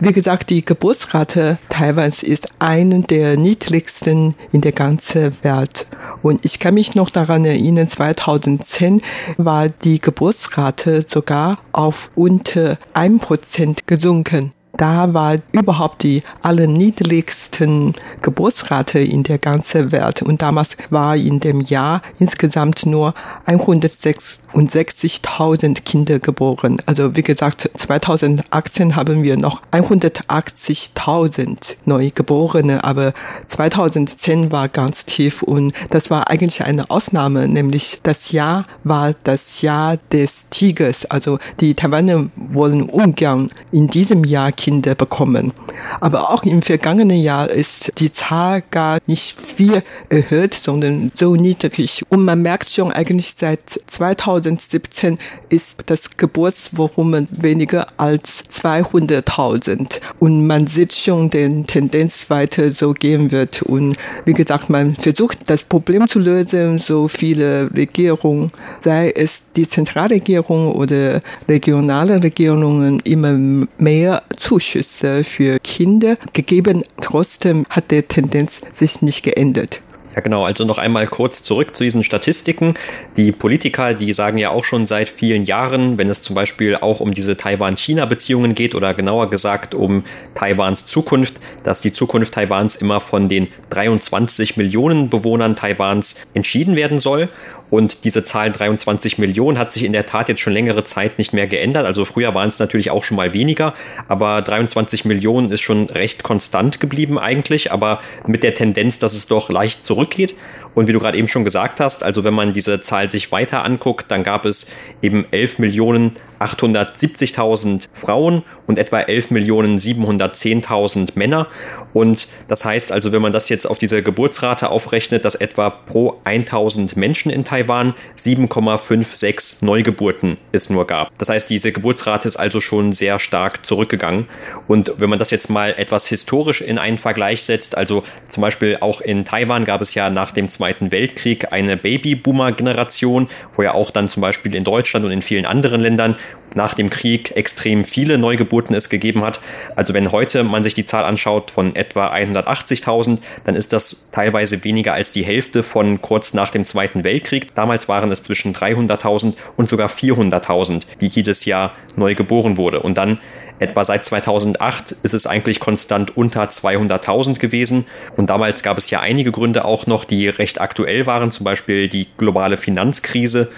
Wie 0.01 0.13
gesagt, 0.13 0.51
die 0.51 0.65
Geburtsrate 0.65 1.59
Taiwans 1.69 2.23
ist 2.23 2.49
eine 2.59 3.01
der 3.01 3.37
niedrigsten 3.37 4.35
in 4.53 4.61
der 4.61 4.73
ganzen 4.73 5.37
Welt. 5.43 5.87
Und 6.23 6.45
ich 6.45 6.59
kann 6.59 6.75
mich 6.75 6.95
noch 6.95 7.11
daran 7.11 7.45
erinnern, 7.45 7.89
2010 7.89 9.03
war 9.37 9.69
die 9.69 10.01
Geburtsrate 10.01 11.05
sogar 11.07 11.59
auf 11.73 12.11
unter 12.15 12.79
1% 12.95 13.81
gesunken 13.87 14.53
da 14.77 15.15
war 15.15 15.39
überhaupt 15.53 16.03
die 16.03 16.23
allerniedrigsten 16.43 17.95
Geburtsrate 18.23 18.99
in 18.99 19.23
der 19.23 19.39
ganzen 19.39 19.93
Welt. 19.93 20.23
Und 20.23 20.43
damals 20.43 20.77
war 20.91 21.15
in 21.17 21.39
dem 21.41 21.63
Jahr 21.63 22.03
insgesamt 22.19 22.85
nur 22.87 23.15
166.000 23.47 25.85
Kinder 25.85 26.19
geboren. 26.19 26.79
Also 26.87 27.15
wie 27.17 27.23
gesagt, 27.23 27.71
2018 27.75 28.97
haben 28.97 29.23
wir 29.23 29.37
noch 29.37 29.63
180.000 29.73 31.77
Neugeborene, 31.85 32.83
aber 32.85 33.13
2010 33.47 34.51
war 34.53 34.69
ganz 34.69 35.07
tief 35.07 35.43
und 35.43 35.73
das 35.91 36.11
war 36.11 36.31
eigentlich 36.31 36.65
eine 36.65 36.91
Ausnahme, 36.91 37.49
nämlich 37.49 37.99
das 38.03 38.33
Jahr 38.33 38.63
war 38.85 39.15
das 39.25 39.63
Jahr 39.63 39.97
des 40.13 40.51
Tigers. 40.51 41.07
Also 41.07 41.39
die 41.61 41.73
Taiwaner 41.75 42.29
wollen 42.37 42.91
ungern 42.91 43.51
in 43.73 43.89
diesem 43.89 44.25
Jahr 44.25 44.53
Kinder 44.53 44.66
Kinder 44.67 44.97
bekommen. 44.97 45.53
Aber 46.01 46.31
auch 46.31 46.43
im 46.43 46.61
vergangenen 46.61 47.21
Jahr 47.21 47.49
ist 47.49 47.93
die 47.99 48.11
Zahl 48.11 48.65
gar 48.73 48.99
nicht 49.07 49.41
viel 49.41 49.85
erhöht, 50.09 50.55
sondern 50.55 51.13
so 51.15 51.37
niedrig. 51.37 52.03
Und 52.09 52.25
man 52.25 52.43
merkt 52.43 52.69
schon 52.69 52.91
eigentlich 52.91 53.35
seit 53.37 53.61
2017 53.87 55.19
ist 55.51 55.85
das 55.87 56.17
Geburtsvolumen 56.17 57.29
weniger 57.31 57.87
als 57.97 58.43
200.000. 58.51 60.01
Und 60.19 60.49
man 60.49 60.67
sieht 60.67 60.93
schon 60.93 61.31
den 61.31 61.69
Tendenz 61.69 62.29
weiter 62.29 62.73
so 62.73 62.93
gehen 62.93 63.31
wird. 63.31 63.63
Und 63.63 63.97
wie 64.25 64.33
gesagt, 64.33 64.69
man 64.69 64.97
versucht 64.97 65.49
das 65.49 65.63
Problem 65.63 66.09
zu 66.09 66.19
lösen. 66.19 66.81
So 66.81 67.07
viele 67.07 67.71
Regierungen, 67.73 68.51
sei 68.81 69.13
es 69.15 69.43
die 69.55 69.69
Zentralregierung 69.69 70.73
oder 70.73 71.23
regionale 71.47 72.21
Regierungen, 72.21 72.99
immer 73.05 73.67
mehr 73.79 74.25
zu 74.37 74.56
Zuschüsse 74.57 75.23
für 75.23 75.59
Kinder 75.59 76.17
gegeben. 76.33 76.83
Trotzdem 77.03 77.67
hat 77.69 77.91
die 77.91 78.03
Tendenz 78.03 78.63
sich 78.73 79.03
nicht 79.03 79.23
geändert. 79.23 79.83
Ja, 80.17 80.23
genau. 80.23 80.47
Also 80.47 80.65
noch 80.65 80.79
einmal 80.79 81.07
kurz 81.07 81.43
zurück 81.43 81.77
zu 81.77 81.85
diesen 81.85 82.03
Statistiken. 82.03 82.73
Die 83.19 83.33
Politiker, 83.33 83.93
die 83.93 84.15
sagen 84.15 84.39
ja 84.39 84.49
auch 84.49 84.65
schon 84.65 84.87
seit 84.87 85.11
vielen 85.11 85.43
Jahren, 85.43 85.99
wenn 85.99 86.09
es 86.09 86.23
zum 86.23 86.35
Beispiel 86.35 86.75
auch 86.75 87.01
um 87.01 87.13
diese 87.13 87.37
Taiwan-China-Beziehungen 87.37 88.55
geht 88.55 88.75
oder 88.75 88.95
genauer 88.95 89.29
gesagt 89.29 89.75
um 89.75 90.05
Taiwans 90.35 90.87
Zukunft, 90.87 91.35
dass 91.65 91.83
die 91.83 91.93
Zukunft 91.93 92.33
Taiwans 92.33 92.77
immer 92.77 93.01
von 93.01 93.29
den 93.29 93.49
23 93.69 94.57
Millionen 94.57 95.11
Bewohnern 95.11 95.55
Taiwans 95.55 96.17
entschieden 96.33 96.77
werden 96.77 96.99
soll. 96.99 97.29
Und 97.71 98.05
diese 98.05 98.25
Zahl 98.25 98.53
23 98.53 99.19
Millionen 99.19 99.59
hat 99.59 99.73
sich 99.73 99.85
in 99.85 99.93
der 99.93 100.07
Tat 100.07 100.29
jetzt 100.29 100.41
schon 100.41 100.53
längere 100.53 100.85
Zeit 100.85 101.19
nicht 101.19 101.33
mehr 101.33 101.47
geändert. 101.47 101.85
Also 101.85 102.05
früher 102.05 102.35
waren 102.35 102.49
es 102.49 102.59
natürlich 102.59 102.91
auch 102.91 103.03
schon 103.03 103.17
mal 103.17 103.35
weniger, 103.35 103.75
aber 104.09 104.41
23 104.43 105.05
Millionen 105.05 105.51
ist 105.51 105.61
schon 105.61 105.87
recht 105.87 106.23
konstant 106.23 106.81
geblieben 106.81 107.19
eigentlich, 107.19 107.73
aber 107.73 108.01
mit 108.27 108.43
der 108.43 108.55
Tendenz, 108.55 108.99
dass 108.99 109.15
es 109.15 109.27
doch 109.27 109.49
leicht 109.51 109.85
zurückgeht. 110.07 110.35
Und 110.77 110.89
wie 110.89 110.93
du 110.93 111.01
gerade 111.01 111.17
eben 111.17 111.27
schon 111.27 111.43
gesagt 111.43 111.81
hast, 111.81 112.05
also 112.05 112.23
wenn 112.23 112.35
man 112.35 112.53
diese 112.53 112.83
Zahl 112.83 113.11
sich 113.11 113.33
weiter 113.33 113.65
anguckt, 113.65 114.11
dann 114.11 114.23
gab 114.23 114.45
es 114.45 114.71
eben 115.01 115.25
11 115.31 115.59
Millionen 115.59 116.17
870.000 116.39 117.89
Frauen 117.95 118.43
und 118.67 118.77
etwa 118.77 119.01
11 119.01 119.31
Millionen 119.31 119.79
710.000 119.79 121.13
Männer. 121.15 121.47
Und 121.95 122.29
das 122.49 122.65
heißt 122.65 122.93
also, 122.93 123.13
wenn 123.13 123.23
man 123.23 123.33
das 123.33 123.49
jetzt 123.49 123.65
auf 123.65 123.79
diese 123.79 124.03
Geburtsrate 124.03 124.69
aufrechnet, 124.71 125.25
dass 125.25 125.35
etwa 125.35 125.71
pro 125.71 126.21
1000 126.25 126.95
Menschen 126.97 127.31
in 127.31 127.45
Taiwan 127.45 127.95
7,56 128.19 129.65
Neugeburten 129.65 130.37
es 130.53 130.69
nur 130.69 130.87
gab. 130.87 131.17
Das 131.19 131.29
heißt, 131.31 131.49
diese 131.49 131.73
Geburtsrate 131.73 132.29
ist 132.29 132.37
also 132.37 132.61
schon 132.61 132.93
sehr 132.93 133.19
stark 133.19 133.65
zurückgegangen. 133.65 134.29
Und 134.69 134.93
wenn 134.99 135.09
man 135.09 135.19
das 135.19 135.31
jetzt 135.31 135.49
mal 135.49 135.75
etwas 135.79 136.07
historisch 136.07 136.61
in 136.61 136.79
einen 136.79 136.99
Vergleich 136.99 137.45
setzt, 137.45 137.77
also 137.77 138.05
zum 138.29 138.43
Beispiel 138.43 138.79
auch 138.81 139.01
in 139.01 139.25
Taiwan 139.25 139.65
gab 139.65 139.81
es 139.81 139.95
ja 139.95 140.11
nach 140.11 140.33
dem 140.33 140.51
Zweiten 140.67 140.91
Weltkrieg 140.91 141.53
eine 141.53 141.77
Babyboomer-Generation, 141.77 143.29
wo 143.55 143.63
ja 143.63 143.73
auch 143.73 143.93
dann 143.93 144.09
zum 144.09 144.21
Beispiel 144.21 144.53
in 144.57 144.65
Deutschland 144.65 145.07
und 145.07 145.13
in 145.13 145.23
vielen 145.23 145.47
anderen 145.47 145.81
Ländern 145.81 146.17
nach 146.57 146.75
dem 146.75 146.91
Krieg 146.91 147.37
extrem 147.37 147.85
viele 147.85 148.19
Neugeburten 148.19 148.75
es 148.75 148.89
gegeben 148.89 149.23
hat. 149.23 149.39
Also 149.77 149.95
wenn 149.95 150.11
heute 150.11 150.43
man 150.43 150.65
sich 150.65 150.75
die 150.75 150.85
Zahl 150.85 151.05
anschaut 151.05 151.53
von 151.53 151.77
etwa 151.77 152.13
180.000, 152.13 153.19
dann 153.45 153.55
ist 153.55 153.73
das 153.73 154.09
teilweise 154.11 154.65
weniger 154.65 154.93
als 154.93 155.13
die 155.13 155.25
Hälfte 155.25 155.63
von 155.63 156.03
kurz 156.03 156.35
nach 156.35 156.51
dem 156.51 156.65
Zweiten 156.65 157.05
Weltkrieg. 157.05 157.55
Damals 157.55 157.89
waren 157.89 158.11
es 158.11 158.25
zwischen 158.25 158.53
300.000 158.53 159.35
und 159.57 159.71
sogar 159.71 159.89
400.000, 159.89 160.83
die 161.01 161.07
jedes 161.07 161.45
Jahr 161.45 161.77
neu 161.95 162.17
geboren 162.17 162.57
wurde. 162.57 162.81
Und 162.81 162.99
dann 162.99 163.21
Etwa 163.59 163.85
seit 163.85 164.05
2008 164.05 164.93
ist 165.03 165.15
es 165.15 165.27
eigentlich 165.27 165.61
konstant 165.61 166.17
unter 166.17 166.45
200.000 166.45 167.39
gewesen. 167.39 167.87
Und 168.17 168.31
damals 168.31 168.63
gab 168.63 168.79
es 168.79 168.91
ja 168.91 169.01
einige 169.01 169.33
Gründe 169.33 169.65
auch 169.65 169.87
noch, 169.87 170.05
die 170.05 170.29
recht 170.29 170.61
aktuell 170.61 171.07
waren, 171.07 171.33
zum 171.33 171.45
Beispiel 171.45 171.89
die 171.89 172.07
globale 172.17 172.57
Finanzkrise 172.57 173.49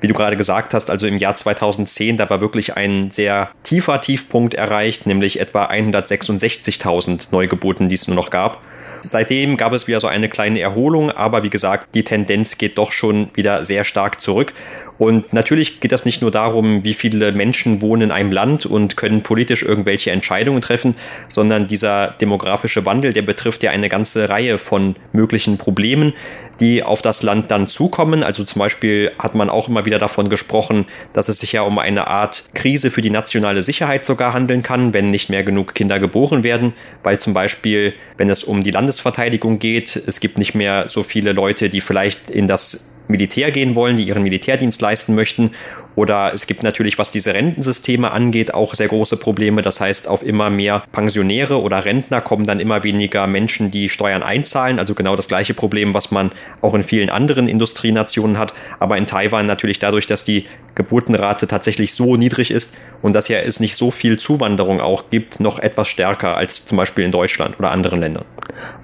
wie 0.00 0.08
du 0.08 0.14
gerade 0.14 0.36
gesagt 0.36 0.74
hast, 0.74 0.90
also 0.90 1.06
im 1.06 1.18
Jahr 1.18 1.36
2010, 1.36 2.16
da 2.16 2.28
war 2.28 2.40
wirklich 2.40 2.76
ein 2.76 3.10
sehr 3.10 3.50
tiefer 3.62 4.00
Tiefpunkt 4.00 4.54
erreicht, 4.54 5.06
nämlich 5.06 5.40
etwa 5.40 5.66
166.000 5.66 7.28
Neugeburten, 7.30 7.88
die 7.88 7.94
es 7.94 8.08
nur 8.08 8.16
noch 8.16 8.30
gab. 8.30 8.62
Seitdem 9.00 9.56
gab 9.56 9.72
es 9.72 9.86
wieder 9.86 10.00
so 10.00 10.06
eine 10.06 10.28
kleine 10.28 10.60
Erholung, 10.60 11.10
aber 11.10 11.42
wie 11.42 11.50
gesagt, 11.50 11.94
die 11.94 12.02
Tendenz 12.02 12.58
geht 12.58 12.78
doch 12.78 12.92
schon 12.92 13.30
wieder 13.34 13.62
sehr 13.62 13.84
stark 13.84 14.20
zurück. 14.20 14.52
Und 14.98 15.32
natürlich 15.32 15.80
geht 15.80 15.92
das 15.92 16.04
nicht 16.04 16.22
nur 16.22 16.30
darum, 16.30 16.84
wie 16.84 16.94
viele 16.94 17.32
Menschen 17.32 17.82
wohnen 17.82 18.02
in 18.02 18.10
einem 18.10 18.32
Land 18.32 18.66
und 18.66 18.96
können 18.96 19.22
politisch 19.22 19.62
irgendwelche 19.62 20.10
Entscheidungen 20.10 20.62
treffen, 20.62 20.94
sondern 21.28 21.66
dieser 21.66 22.14
demografische 22.20 22.86
Wandel, 22.86 23.12
der 23.12 23.22
betrifft 23.22 23.62
ja 23.62 23.70
eine 23.70 23.88
ganze 23.88 24.28
Reihe 24.28 24.58
von 24.58 24.96
möglichen 25.12 25.58
Problemen, 25.58 26.14
die 26.60 26.82
auf 26.82 27.02
das 27.02 27.22
Land 27.22 27.50
dann 27.50 27.68
zukommen. 27.68 28.22
Also 28.22 28.44
zum 28.44 28.60
Beispiel 28.60 29.12
hat 29.18 29.34
man 29.34 29.50
auch 29.50 29.68
immer 29.68 29.84
wieder 29.84 29.98
davon 29.98 30.30
gesprochen, 30.30 30.86
dass 31.12 31.28
es 31.28 31.40
sich 31.40 31.52
ja 31.52 31.62
um 31.62 31.78
eine 31.78 32.06
Art 32.06 32.44
Krise 32.54 32.90
für 32.90 33.02
die 33.02 33.10
nationale 33.10 33.62
Sicherheit 33.62 34.06
sogar 34.06 34.32
handeln 34.32 34.62
kann, 34.62 34.94
wenn 34.94 35.10
nicht 35.10 35.28
mehr 35.28 35.42
genug 35.42 35.74
Kinder 35.74 36.00
geboren 36.00 36.42
werden, 36.42 36.72
weil 37.02 37.18
zum 37.18 37.34
Beispiel, 37.34 37.92
wenn 38.16 38.30
es 38.30 38.44
um 38.44 38.62
die 38.62 38.70
Landesverteidigung 38.70 39.58
geht, 39.58 39.96
es 40.06 40.20
gibt 40.20 40.38
nicht 40.38 40.54
mehr 40.54 40.88
so 40.88 41.02
viele 41.02 41.32
Leute, 41.32 41.68
die 41.68 41.82
vielleicht 41.82 42.30
in 42.30 42.48
das 42.48 42.95
Militär 43.08 43.50
gehen 43.50 43.74
wollen, 43.74 43.96
die 43.96 44.04
ihren 44.04 44.22
Militärdienst 44.22 44.80
leisten 44.80 45.14
möchten. 45.14 45.52
Oder 45.96 46.32
es 46.34 46.46
gibt 46.46 46.62
natürlich, 46.62 46.98
was 46.98 47.10
diese 47.10 47.34
Rentensysteme 47.34 48.12
angeht, 48.12 48.54
auch 48.54 48.74
sehr 48.74 48.88
große 48.88 49.16
Probleme. 49.16 49.62
Das 49.62 49.80
heißt, 49.80 50.06
auf 50.06 50.22
immer 50.22 50.50
mehr 50.50 50.84
Pensionäre 50.92 51.60
oder 51.60 51.84
Rentner 51.84 52.20
kommen 52.20 52.46
dann 52.46 52.60
immer 52.60 52.84
weniger 52.84 53.26
Menschen, 53.26 53.70
die 53.70 53.88
Steuern 53.88 54.22
einzahlen. 54.22 54.78
Also 54.78 54.94
genau 54.94 55.16
das 55.16 55.26
gleiche 55.26 55.54
Problem, 55.54 55.94
was 55.94 56.10
man 56.10 56.30
auch 56.60 56.74
in 56.74 56.84
vielen 56.84 57.08
anderen 57.08 57.48
Industrienationen 57.48 58.38
hat. 58.38 58.52
Aber 58.78 58.98
in 58.98 59.06
Taiwan 59.06 59.46
natürlich 59.46 59.78
dadurch, 59.78 60.06
dass 60.06 60.22
die 60.22 60.44
Geburtenrate 60.74 61.46
tatsächlich 61.46 61.94
so 61.94 62.16
niedrig 62.16 62.50
ist 62.50 62.76
und 63.00 63.14
dass 63.14 63.28
ja 63.28 63.38
es 63.38 63.58
nicht 63.60 63.76
so 63.76 63.90
viel 63.90 64.18
Zuwanderung 64.18 64.80
auch 64.80 65.04
gibt, 65.08 65.40
noch 65.40 65.58
etwas 65.58 65.88
stärker 65.88 66.36
als 66.36 66.66
zum 66.66 66.76
Beispiel 66.76 67.04
in 67.04 67.12
Deutschland 67.12 67.58
oder 67.58 67.70
anderen 67.70 68.00
Ländern. 68.00 68.26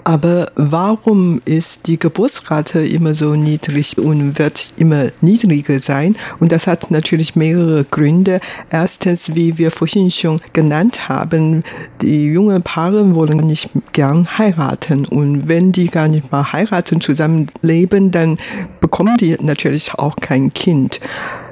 Aber 0.05 0.51
warum 0.57 1.41
ist 1.45 1.87
die 1.87 1.99
Geburtsrate 1.99 2.85
immer 2.85 3.15
so 3.15 3.35
niedrig 3.35 3.99
und 3.99 4.39
wird 4.39 4.73
immer 4.77 5.09
niedriger 5.21 5.81
sein? 5.81 6.17
Und 6.41 6.51
das 6.51 6.67
hat 6.67 6.91
natürlich 6.91 7.02
mehrere 7.35 7.85
Gründe. 7.85 8.41
Erstens, 8.71 9.35
wie 9.35 9.59
wir 9.59 9.71
vorhin 9.71 10.11
schon 10.11 10.41
genannt 10.53 11.09
haben, 11.09 11.63
die 12.01 12.27
jungen 12.27 12.63
Paare 12.63 13.15
wollen 13.15 13.39
nicht 13.39 13.71
gern 13.93 14.39
heiraten. 14.39 15.05
Und 15.07 15.49
wenn 15.49 15.73
die 15.73 15.87
gar 15.87 16.09
nicht 16.09 16.31
mal 16.33 16.53
heiraten, 16.53 17.01
zusammenleben, 17.01 18.11
dann 18.11 18.37
bekommen 18.81 19.17
die 19.19 19.37
natürlich 19.41 19.95
auch 19.95 20.17
kein 20.17 20.53
Kind. 20.53 21.01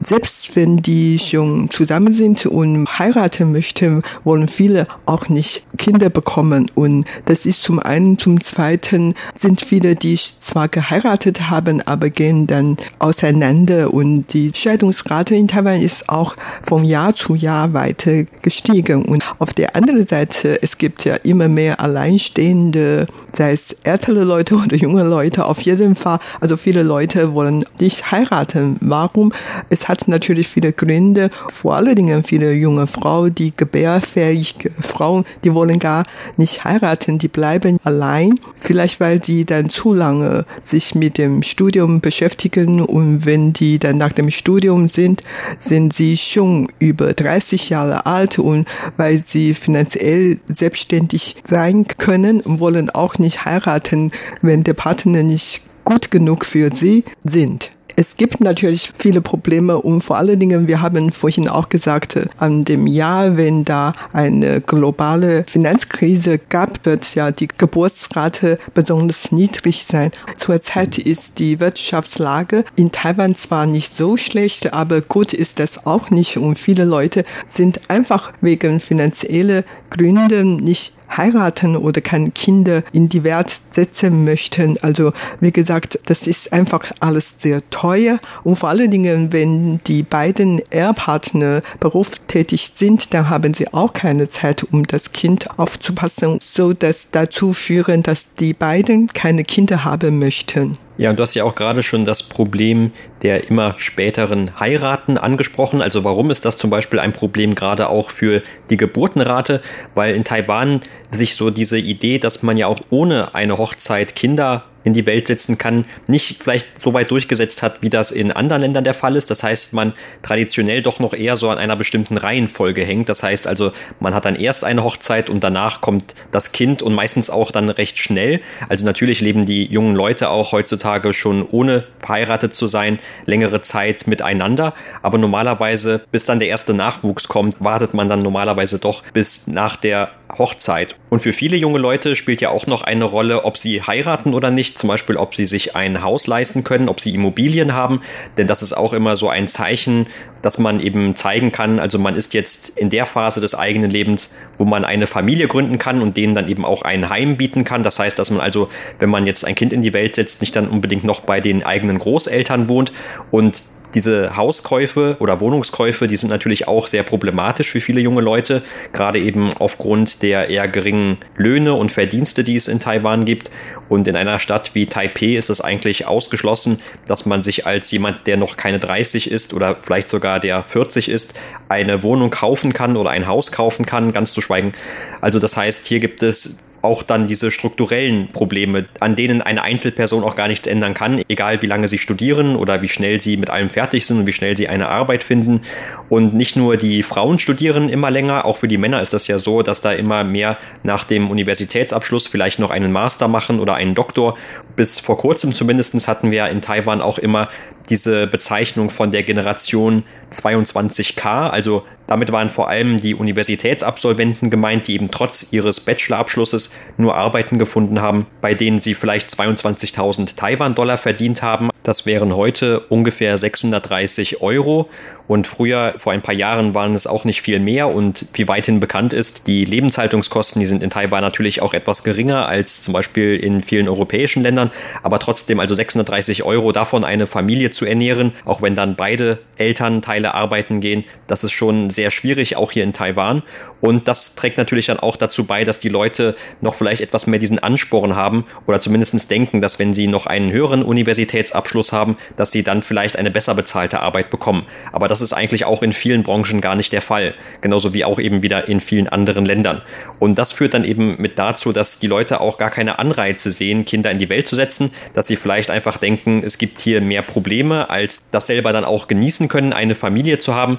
Selbst 0.02 0.56
wenn 0.56 0.78
die 0.78 1.18
schon 1.18 1.70
zusammen 1.70 2.12
sind 2.12 2.46
und 2.46 2.98
heiraten 2.98 3.52
möchten, 3.52 4.02
wollen 4.24 4.48
viele 4.48 4.86
auch 5.06 5.28
nicht 5.28 5.62
Kinder 5.76 6.08
bekommen. 6.08 6.70
Und 6.74 7.04
das 7.26 7.46
ist 7.46 7.62
zum 7.62 7.78
einen, 7.78 8.18
zum 8.18 8.40
zweiten 8.40 9.14
sind 9.34 9.60
viele, 9.60 9.94
die 9.94 10.18
zwar 10.18 10.68
geheiratet 10.68 11.50
haben, 11.50 11.82
aber 11.86 12.10
gehen 12.10 12.46
dann 12.46 12.76
auseinander. 12.98 13.92
Und 13.92 14.32
die 14.32 14.52
Scheidungsrate 14.54 15.34
in 15.40 15.48
Taiwan 15.48 15.81
ist 15.81 16.09
auch 16.09 16.37
vom 16.62 16.85
Jahr 16.85 17.14
zu 17.14 17.35
Jahr 17.35 17.72
weiter 17.72 18.24
gestiegen. 18.42 19.07
Und 19.07 19.24
auf 19.38 19.55
der 19.55 19.74
anderen 19.74 20.07
Seite, 20.07 20.62
es 20.62 20.79
gibt 20.79 21.05
ja 21.05 21.14
immer 21.16 21.48
mehr 21.48 21.81
Alleinstehende, 21.81 23.07
sei 23.33 23.53
es 23.53 23.74
ältere 23.83 24.24
Leute 24.24 24.57
oder 24.57 24.76
junge 24.76 25.03
Leute. 25.03 25.46
Auf 25.46 25.62
jeden 25.62 25.96
Fall, 25.96 26.18
also 26.40 26.57
viele 26.57 26.83
Leute 26.83 27.35
wollen 27.35 27.64
nicht 27.81 28.11
heiraten. 28.11 28.76
Warum? 28.81 29.33
Es 29.70 29.88
hat 29.88 30.09
natürlich 30.09 30.48
viele 30.48 30.72
Gründe, 30.72 31.31
vor 31.48 31.76
allen 31.76 31.96
Dingen 31.96 32.22
viele 32.22 32.53
junge 32.53 32.87
Frauen, 32.87 33.35
die 33.35 33.53
gebärfähige 33.57 34.70
Frauen, 34.79 35.24
die 35.42 35.55
wollen 35.55 35.79
gar 35.79 36.05
nicht 36.37 36.64
heiraten, 36.64 37.18
die 37.18 37.29
bleiben 37.29 37.79
allein, 37.85 38.35
vielleicht 38.57 39.00
weil 39.00 39.24
sie 39.24 39.44
dann 39.46 39.70
zu 39.70 39.94
lange 39.94 40.44
sich 40.62 40.94
mit 40.94 41.16
dem 41.16 41.42
Studium 41.42 42.00
beschäftigen 42.00 42.83
und 42.83 43.24
wenn 43.24 43.53
die 43.55 43.79
dann 43.79 43.96
nach 43.96 44.12
dem 44.12 44.31
Studium 44.31 44.88
sind, 44.88 45.22
sind 45.58 45.92
sie 45.92 46.16
schon 46.16 46.68
über 46.78 47.12
30 47.14 47.70
Jahre 47.70 48.06
alt 48.06 48.38
und 48.38 48.66
weil 48.96 49.22
sie 49.22 49.54
finanziell 49.54 50.38
selbstständig 50.46 51.36
sein 51.44 51.86
können 51.98 52.40
und 52.40 52.60
wollen 52.60 52.90
auch 52.90 53.18
nicht 53.18 53.44
heiraten, 53.44 54.12
wenn 54.42 54.64
der 54.64 54.74
Partner 54.74 55.22
nicht 55.22 55.62
gut 55.84 56.10
genug 56.10 56.44
für 56.44 56.74
sie 56.74 57.04
sind. 57.24 57.70
Es 58.00 58.16
gibt 58.16 58.40
natürlich 58.40 58.92
viele 58.96 59.20
Probleme 59.20 59.76
und 59.76 60.00
vor 60.00 60.16
allen 60.16 60.40
Dingen, 60.40 60.66
wir 60.66 60.80
haben 60.80 61.12
vorhin 61.12 61.48
auch 61.50 61.68
gesagt, 61.68 62.18
an 62.38 62.64
dem 62.64 62.86
Jahr, 62.86 63.36
wenn 63.36 63.66
da 63.66 63.92
eine 64.14 64.62
globale 64.62 65.44
Finanzkrise 65.46 66.38
gab, 66.38 66.86
wird 66.86 67.14
ja 67.14 67.30
die 67.30 67.48
Geburtsrate 67.48 68.58
besonders 68.72 69.32
niedrig 69.32 69.84
sein. 69.84 70.12
Zurzeit 70.36 70.96
ist 70.96 71.40
die 71.40 71.60
Wirtschaftslage 71.60 72.64
in 72.74 72.90
Taiwan 72.90 73.34
zwar 73.34 73.66
nicht 73.66 73.94
so 73.94 74.16
schlecht, 74.16 74.72
aber 74.72 75.02
gut 75.02 75.34
ist 75.34 75.58
das 75.58 75.84
auch 75.84 76.08
nicht 76.08 76.38
und 76.38 76.58
viele 76.58 76.84
Leute 76.84 77.26
sind 77.46 77.82
einfach 77.90 78.32
wegen 78.40 78.80
finanzieller 78.80 79.62
Gründe 79.90 80.46
nicht 80.46 80.94
heiraten 81.16 81.76
oder 81.76 82.00
keine 82.00 82.30
Kinder 82.30 82.82
in 82.92 83.08
die 83.08 83.24
Welt 83.24 83.60
setzen 83.70 84.24
möchten. 84.24 84.78
Also 84.82 85.12
wie 85.40 85.52
gesagt, 85.52 85.98
das 86.06 86.26
ist 86.26 86.52
einfach 86.52 86.92
alles 87.00 87.34
sehr 87.38 87.68
teuer 87.70 88.18
und 88.44 88.56
vor 88.56 88.68
allen 88.68 88.90
Dingen, 88.90 89.32
wenn 89.32 89.80
die 89.86 90.02
beiden 90.02 90.60
Ehepartner 90.70 91.62
berufstätig 91.80 92.72
sind, 92.74 93.12
dann 93.14 93.30
haben 93.30 93.54
sie 93.54 93.72
auch 93.72 93.92
keine 93.92 94.28
Zeit, 94.28 94.64
um 94.70 94.86
das 94.86 95.12
Kind 95.12 95.58
aufzupassen, 95.58 96.38
so 96.42 96.72
dass 96.72 97.08
dazu 97.10 97.52
führen, 97.52 98.02
dass 98.02 98.26
die 98.38 98.52
beiden 98.52 99.08
keine 99.08 99.44
Kinder 99.44 99.84
haben 99.84 100.18
möchten. 100.18 100.78
Ja, 101.00 101.08
und 101.08 101.18
du 101.18 101.22
hast 101.22 101.34
ja 101.34 101.44
auch 101.44 101.54
gerade 101.54 101.82
schon 101.82 102.04
das 102.04 102.22
Problem 102.22 102.90
der 103.22 103.48
immer 103.48 103.74
späteren 103.78 104.60
Heiraten 104.60 105.16
angesprochen. 105.16 105.80
Also 105.80 106.04
warum 106.04 106.30
ist 106.30 106.44
das 106.44 106.58
zum 106.58 106.68
Beispiel 106.68 106.98
ein 106.98 107.14
Problem 107.14 107.54
gerade 107.54 107.88
auch 107.88 108.10
für 108.10 108.42
die 108.68 108.76
Geburtenrate? 108.76 109.62
Weil 109.94 110.14
in 110.14 110.24
Taiwan 110.24 110.82
sich 111.10 111.36
so 111.36 111.48
diese 111.48 111.78
Idee, 111.78 112.18
dass 112.18 112.42
man 112.42 112.58
ja 112.58 112.66
auch 112.66 112.80
ohne 112.90 113.34
eine 113.34 113.56
Hochzeit 113.56 114.14
Kinder 114.14 114.64
in 114.84 114.94
die 114.94 115.06
Welt 115.06 115.26
setzen 115.26 115.58
kann, 115.58 115.84
nicht 116.06 116.42
vielleicht 116.42 116.80
so 116.80 116.94
weit 116.94 117.10
durchgesetzt 117.10 117.62
hat, 117.62 117.82
wie 117.82 117.90
das 117.90 118.10
in 118.10 118.32
anderen 118.32 118.62
Ländern 118.62 118.84
der 118.84 118.94
Fall 118.94 119.16
ist. 119.16 119.30
Das 119.30 119.42
heißt, 119.42 119.72
man 119.72 119.92
traditionell 120.22 120.82
doch 120.82 121.00
noch 121.00 121.14
eher 121.14 121.36
so 121.36 121.48
an 121.48 121.58
einer 121.58 121.76
bestimmten 121.76 122.16
Reihenfolge 122.16 122.82
hängt. 122.82 123.08
Das 123.08 123.22
heißt 123.22 123.46
also, 123.46 123.72
man 123.98 124.14
hat 124.14 124.24
dann 124.24 124.36
erst 124.36 124.64
eine 124.64 124.84
Hochzeit 124.84 125.28
und 125.28 125.44
danach 125.44 125.80
kommt 125.80 126.14
das 126.30 126.52
Kind 126.52 126.82
und 126.82 126.94
meistens 126.94 127.30
auch 127.30 127.50
dann 127.50 127.68
recht 127.68 127.98
schnell. 127.98 128.40
Also 128.68 128.84
natürlich 128.84 129.20
leben 129.20 129.44
die 129.44 129.64
jungen 129.64 129.94
Leute 129.94 130.30
auch 130.30 130.52
heutzutage 130.52 131.12
schon 131.12 131.46
ohne 131.50 131.84
verheiratet 131.98 132.54
zu 132.54 132.66
sein 132.66 132.98
längere 133.26 133.62
Zeit 133.62 134.06
miteinander. 134.06 134.74
Aber 135.02 135.18
normalerweise, 135.18 136.00
bis 136.10 136.24
dann 136.24 136.38
der 136.38 136.48
erste 136.48 136.74
Nachwuchs 136.74 137.28
kommt, 137.28 137.56
wartet 137.60 137.94
man 137.94 138.08
dann 138.08 138.22
normalerweise 138.22 138.78
doch 138.78 139.02
bis 139.12 139.46
nach 139.46 139.76
der 139.76 140.10
Hochzeit. 140.38 140.96
Und 141.08 141.20
für 141.20 141.32
viele 141.32 141.56
junge 141.56 141.78
Leute 141.78 142.16
spielt 142.16 142.40
ja 142.40 142.50
auch 142.50 142.66
noch 142.66 142.82
eine 142.82 143.04
Rolle, 143.04 143.44
ob 143.44 143.58
sie 143.58 143.82
heiraten 143.82 144.34
oder 144.34 144.50
nicht. 144.50 144.78
Zum 144.78 144.88
Beispiel, 144.88 145.16
ob 145.16 145.34
sie 145.34 145.46
sich 145.46 145.76
ein 145.76 146.02
Haus 146.02 146.26
leisten 146.26 146.64
können, 146.64 146.88
ob 146.88 147.00
sie 147.00 147.14
Immobilien 147.14 147.74
haben. 147.74 148.00
Denn 148.36 148.46
das 148.46 148.62
ist 148.62 148.72
auch 148.72 148.92
immer 148.92 149.16
so 149.16 149.28
ein 149.28 149.48
Zeichen, 149.48 150.06
dass 150.42 150.58
man 150.58 150.80
eben 150.80 151.16
zeigen 151.16 151.52
kann, 151.52 151.78
also 151.78 151.98
man 151.98 152.16
ist 152.16 152.34
jetzt 152.34 152.70
in 152.70 152.90
der 152.90 153.06
Phase 153.06 153.40
des 153.40 153.54
eigenen 153.54 153.90
Lebens, 153.90 154.30
wo 154.56 154.64
man 154.64 154.84
eine 154.84 155.06
Familie 155.06 155.48
gründen 155.48 155.78
kann 155.78 156.00
und 156.00 156.16
denen 156.16 156.34
dann 156.34 156.48
eben 156.48 156.64
auch 156.64 156.82
ein 156.82 157.08
Heim 157.08 157.36
bieten 157.36 157.64
kann. 157.64 157.82
Das 157.82 157.98
heißt, 157.98 158.18
dass 158.18 158.30
man 158.30 158.40
also, 158.40 158.68
wenn 158.98 159.10
man 159.10 159.26
jetzt 159.26 159.44
ein 159.44 159.54
Kind 159.54 159.72
in 159.72 159.82
die 159.82 159.92
Welt 159.92 160.14
setzt, 160.14 160.40
nicht 160.40 160.56
dann 160.56 160.68
unbedingt 160.68 161.04
noch 161.04 161.20
bei 161.20 161.40
den 161.40 161.62
eigenen 161.62 161.98
Großeltern 161.98 162.68
wohnt 162.68 162.92
und 163.30 163.62
diese 163.94 164.37
Hauskäufe 164.37 165.16
oder 165.18 165.40
Wohnungskäufe, 165.40 166.07
die 166.07 166.16
sind 166.16 166.31
natürlich 166.31 166.68
auch 166.68 166.87
sehr 166.87 167.03
problematisch 167.03 167.70
für 167.70 167.81
viele 167.81 168.00
junge 168.00 168.20
Leute, 168.20 168.62
gerade 168.92 169.18
eben 169.18 169.53
aufgrund 169.55 170.22
der 170.22 170.48
eher 170.48 170.68
geringen 170.68 171.18
Löhne 171.37 171.74
und 171.74 171.92
Verdienste, 171.92 172.44
die 172.44 172.57
es 172.57 172.68
in 172.68 172.81
Taiwan 172.81 173.24
gibt. 173.24 173.50
Und 173.88 174.07
in 174.07 174.16
einer 174.16 174.38
Stadt 174.38 174.74
wie 174.74 174.87
Taipei 174.87 175.37
ist 175.37 175.50
es 175.50 175.61
eigentlich 175.61 176.07
ausgeschlossen, 176.07 176.81
dass 177.07 177.26
man 177.26 177.42
sich 177.42 177.66
als 177.66 177.90
jemand, 177.90 178.26
der 178.26 178.37
noch 178.37 178.57
keine 178.57 178.79
30 178.79 179.31
ist 179.31 179.53
oder 179.53 179.76
vielleicht 179.81 180.09
sogar 180.09 180.40
der 180.40 180.62
40 180.62 181.09
ist, 181.09 181.35
eine 181.68 182.03
Wohnung 182.03 182.31
kaufen 182.31 182.72
kann 182.72 182.96
oder 182.96 183.11
ein 183.11 183.26
Haus 183.26 183.53
kaufen 183.53 183.87
kann, 183.87 184.12
ganz 184.12 184.33
zu 184.33 184.40
schweigen. 184.40 184.72
Also 185.20 185.38
das 185.38 185.57
heißt, 185.57 185.87
hier 185.87 186.00
gibt 186.00 186.22
es 186.22 186.69
auch 186.82 187.02
dann 187.02 187.26
diese 187.26 187.50
strukturellen 187.50 188.28
Probleme, 188.28 188.86
an 189.00 189.16
denen 189.16 189.42
eine 189.42 189.62
Einzelperson 189.62 190.24
auch 190.24 190.36
gar 190.36 190.48
nichts 190.48 190.66
ändern 190.66 190.94
kann, 190.94 191.22
egal 191.28 191.62
wie 191.62 191.66
lange 191.66 191.88
sie 191.88 191.98
studieren 191.98 192.56
oder 192.56 192.82
wie 192.82 192.88
schnell 192.88 193.20
sie 193.20 193.36
mit 193.36 193.50
allem 193.50 193.70
fertig 193.70 194.06
sind 194.06 194.18
und 194.20 194.26
wie 194.26 194.32
schnell 194.32 194.56
sie 194.56 194.68
eine 194.68 194.88
Arbeit 194.88 195.22
finden. 195.24 195.62
Und 196.08 196.34
nicht 196.34 196.56
nur 196.56 196.76
die 196.76 197.02
Frauen 197.02 197.38
studieren 197.38 197.88
immer 197.88 198.10
länger, 198.10 198.44
auch 198.44 198.56
für 198.56 198.68
die 198.68 198.78
Männer 198.78 199.00
ist 199.00 199.12
das 199.12 199.26
ja 199.26 199.38
so, 199.38 199.62
dass 199.62 199.80
da 199.80 199.92
immer 199.92 200.24
mehr 200.24 200.58
nach 200.82 201.04
dem 201.04 201.30
Universitätsabschluss 201.30 202.26
vielleicht 202.26 202.58
noch 202.58 202.70
einen 202.70 202.92
Master 202.92 203.28
machen 203.28 203.60
oder 203.60 203.74
einen 203.74 203.94
Doktor. 203.94 204.36
Bis 204.76 205.00
vor 205.00 205.18
kurzem 205.18 205.54
zumindest 205.54 206.06
hatten 206.06 206.30
wir 206.30 206.48
in 206.48 206.61
Taiwan 206.61 207.00
auch 207.00 207.18
immer 207.18 207.48
diese 207.90 208.26
Bezeichnung 208.26 208.90
von 208.90 209.11
der 209.11 209.22
Generation 209.24 210.04
22K. 210.33 211.48
Also 211.48 211.85
damit 212.06 212.33
waren 212.33 212.50
vor 212.50 212.68
allem 212.68 213.00
die 213.00 213.14
Universitätsabsolventen 213.14 214.50
gemeint, 214.50 214.88
die 214.88 214.94
eben 214.94 215.11
trotz 215.11 215.52
ihres 215.52 215.80
Bachelorabschlusses 215.80 216.72
nur 216.96 217.16
Arbeiten 217.16 217.59
gefunden 217.59 218.00
haben, 218.00 218.26
bei 218.40 218.54
denen 218.54 218.80
sie 218.80 218.94
vielleicht 218.94 219.28
22.000 219.30 220.37
Taiwan-Dollar 220.37 220.98
verdient 220.98 221.42
haben. 221.42 221.70
Das 221.83 222.06
wären 222.06 222.37
heute 222.37 222.80
ungefähr 222.80 223.37
630 223.38 224.42
Euro. 224.42 224.88
Und 225.26 225.46
früher, 225.46 225.94
vor 225.98 226.12
ein 226.12 226.22
paar 226.22 226.35
Jahren, 226.35 226.74
waren 226.74 226.94
es 226.94 227.06
auch 227.06 227.24
nicht 227.24 227.42
viel 227.42 227.59
mehr. 227.59 227.88
Und 227.88 228.26
wie 228.35 228.48
weithin 228.48 228.80
bekannt 228.80 229.12
ist, 229.12 229.46
die 229.46 229.64
Lebenshaltungskosten, 229.64 230.61
die 230.61 230.66
sind 230.66 230.83
in 230.83 230.90
Taiwan 230.90 231.22
natürlich 231.22 231.62
auch 231.62 231.74
etwas 231.74 232.04
geringer 232.04 232.46
als 232.46 232.83
zum 232.83 232.92
Beispiel 232.92 233.37
in 233.37 233.62
vielen 233.62 233.88
europäischen 233.88 234.42
Ländern. 234.42 234.69
Aber 235.02 235.18
trotzdem 235.18 235.61
also 235.61 235.74
630 235.74 236.42
Euro 236.42 236.72
davon 236.72 237.04
eine 237.04 237.26
Familie 237.26 237.70
zu 237.70 237.85
ernähren, 237.85 238.33
auch 238.44 238.62
wenn 238.62 238.74
dann 238.74 238.96
beide 238.96 239.38
Elternteile 239.56 240.35
arbeiten 240.35 240.80
gehen, 240.80 241.04
das 241.26 241.44
ist 241.44 241.52
schon 241.52 241.90
sehr 241.90 242.11
schwierig, 242.11 242.56
auch 242.56 242.72
hier 242.72 242.85
in 242.85 242.92
Taiwan. 242.92 243.42
Und 243.80 244.09
das 244.09 244.35
trägt 244.35 244.59
natürlich 244.59 244.87
dann 244.87 244.98
auch 244.98 245.16
dazu 245.16 245.44
bei, 245.44 245.64
dass 245.64 245.78
die 245.78 245.88
Leute 245.88 246.37
noch 246.61 246.74
vielleicht 246.74 247.02
etwas 247.02 247.26
mehr 247.26 247.38
diesen 247.38 247.59
Ansporn 247.59 248.16
haben 248.16 248.44
oder 248.66 248.80
zumindest 248.80 249.30
denken, 249.30 249.61
dass 249.61 249.78
wenn 249.78 249.94
sie 249.94 250.06
noch 250.06 250.26
einen 250.26 250.50
höheren 250.52 250.83
Universitätsabschluss 250.83 251.92
haben, 251.92 252.16
dass 252.37 252.52
sie 252.52 252.62
dann 252.62 252.83
vielleicht 252.83 253.16
eine 253.16 253.30
besser 253.30 253.54
bezahlte 253.54 254.00
Arbeit 254.00 254.30
bekommen. 254.30 254.66
Aber 254.92 255.09
das 255.09 255.20
ist 255.20 255.33
eigentlich 255.33 255.64
auch 255.64 255.83
in 255.83 255.92
vielen 255.92 256.22
Branchen 256.22 256.61
gar 256.61 256.74
nicht 256.74 256.92
der 256.92 257.02
Fall. 257.02 257.35
Genauso 257.61 257.94
wie 257.94 258.04
auch 258.04 258.18
eben 258.18 258.42
wieder 258.42 258.68
in 258.68 258.80
vielen 258.80 259.09
anderen 259.09 259.44
Ländern. 259.44 259.83
Und 260.18 260.38
das 260.38 260.52
führt 260.52 260.74
dann 260.74 260.85
eben 260.85 261.16
mit 261.20 261.38
dazu, 261.38 261.72
dass 261.72 261.98
die 261.98 262.06
Leute 262.06 262.40
auch 262.40 262.59
gar 262.59 262.70
keine 262.70 262.98
Anreize 262.98 263.50
sehen, 263.50 263.85
Kinder 263.85 264.11
in 264.11 264.18
die 264.18 264.28
Welt 264.28 264.48
zu 264.50 264.56
setzen, 264.56 264.90
dass 265.14 265.28
sie 265.28 265.36
vielleicht 265.36 265.70
einfach 265.70 265.96
denken, 265.96 266.42
es 266.44 266.58
gibt 266.58 266.80
hier 266.80 267.00
mehr 267.00 267.22
Probleme, 267.22 267.88
als 267.88 268.20
das 268.30 268.46
selber 268.46 268.74
dann 268.74 268.84
auch 268.84 269.08
genießen 269.08 269.48
können, 269.48 269.72
eine 269.72 269.94
Familie 269.94 270.38
zu 270.38 270.54
haben 270.54 270.78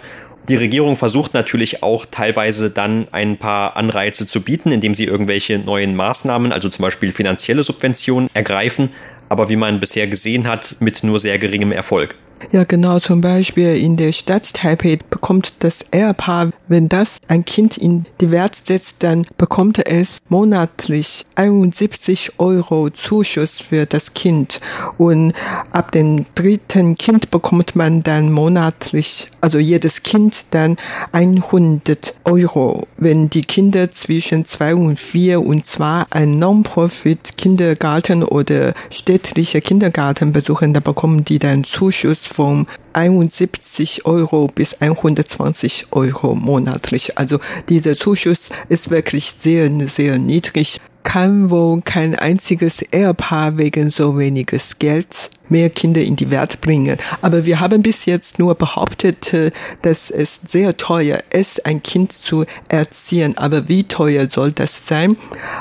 die 0.49 0.55
Regierung 0.55 0.95
versucht 0.95 1.34
natürlich 1.34 1.84
auch 1.84 2.05
teilweise 2.10 2.71
dann 2.71 3.07
ein 3.12 3.38
paar 3.38 3.77
Anreize 3.77 4.25
zu 4.27 4.41
bieten, 4.41 4.71
indem 4.71 4.95
sie 4.95 5.05
irgendwelche 5.05 5.60
neuen 5.60 5.95
Maßnahmen, 5.95 6.51
also 6.51 6.67
zum 6.67 6.84
Beispiel 6.84 7.12
finanzielle 7.12 7.63
Subventionen, 7.63 8.29
ergreifen, 8.34 8.89
aber 9.29 9.49
wie 9.49 9.55
man 9.55 9.79
bisher 9.79 10.07
gesehen 10.07 10.47
hat, 10.47 10.77
mit 10.79 11.03
nur 11.03 11.19
sehr 11.19 11.38
geringem 11.38 11.71
Erfolg. 11.71 12.15
Ja, 12.49 12.63
genau. 12.63 12.99
Zum 12.99 13.21
Beispiel 13.21 13.77
in 13.77 13.97
der 13.97 14.12
Stadt 14.12 14.54
Taipei 14.54 14.99
bekommt 15.10 15.54
das 15.60 15.86
Ehepaar, 15.91 16.49
wenn 16.67 16.89
das 16.89 17.19
ein 17.27 17.45
Kind 17.45 17.77
in 17.77 18.06
die 18.19 18.32
Welt 18.32 18.56
setzt, 18.56 19.04
dann 19.04 19.25
bekommt 19.38 19.86
es 19.86 20.17
monatlich 20.27 21.25
71 21.36 22.39
Euro 22.39 22.89
Zuschuss 22.89 23.62
für 23.62 23.86
das 23.86 24.13
Kind. 24.13 24.60
Und 24.97 25.34
ab 25.71 25.91
dem 25.91 26.25
dritten 26.36 26.97
Kind 26.97 27.32
bekommt 27.32 27.75
man 27.75 28.04
dann 28.04 28.32
monatlich, 28.32 29.30
also 29.39 29.60
jedes 29.60 30.04
Kind 30.04 30.45
dann 30.51 30.77
100 31.12 32.15
Euro. 32.25 32.88
Wenn 32.97 33.30
die 33.30 33.43
Kinder 33.43 33.91
zwischen 33.91 34.45
zwei 34.45 34.75
und 34.75 34.99
vier 34.99 35.45
und 35.45 35.67
zwar 35.67 36.08
ein 36.10 36.39
Non-Profit 36.39 37.38
Kindergarten 37.38 38.23
oder 38.23 38.73
städtliche 38.89 39.62
Kindergarten 39.62 40.34
besuchen, 40.34 40.73
da 40.73 40.80
bekommen 40.80 41.23
die 41.23 41.39
dann 41.39 41.63
Zuschuss 41.63 42.30
von 42.31 42.65
71 42.93 44.05
Euro 44.05 44.47
bis 44.47 44.75
120 44.79 45.87
Euro 45.91 46.35
monatlich. 46.35 47.17
Also 47.17 47.39
dieser 47.69 47.95
Zuschuss 47.95 48.49
ist 48.69 48.89
wirklich 48.89 49.35
sehr, 49.37 49.69
sehr 49.87 50.17
niedrig. 50.17 50.79
Kann 51.03 51.49
wohl 51.49 51.81
kein 51.81 52.15
einziges 52.15 52.81
Ehepaar 52.81 53.57
wegen 53.57 53.89
so 53.89 54.17
weniges 54.17 54.79
Gelds 54.79 55.29
mehr 55.51 55.69
Kinder 55.69 56.01
in 56.01 56.15
die 56.15 56.31
Welt 56.31 56.61
bringen. 56.61 56.97
Aber 57.21 57.45
wir 57.45 57.59
haben 57.59 57.83
bis 57.83 58.05
jetzt 58.05 58.39
nur 58.39 58.55
behauptet, 58.55 59.33
äh, 59.33 59.51
dass 59.81 60.09
es 60.09 60.41
sehr 60.45 60.77
teuer 60.77 61.21
ist, 61.29 61.65
ein 61.65 61.83
Kind 61.83 62.11
zu 62.11 62.45
erziehen. 62.69 63.37
Aber 63.37 63.67
wie 63.67 63.83
teuer 63.83 64.29
soll 64.29 64.51
das 64.51 64.87
sein? 64.87 65.17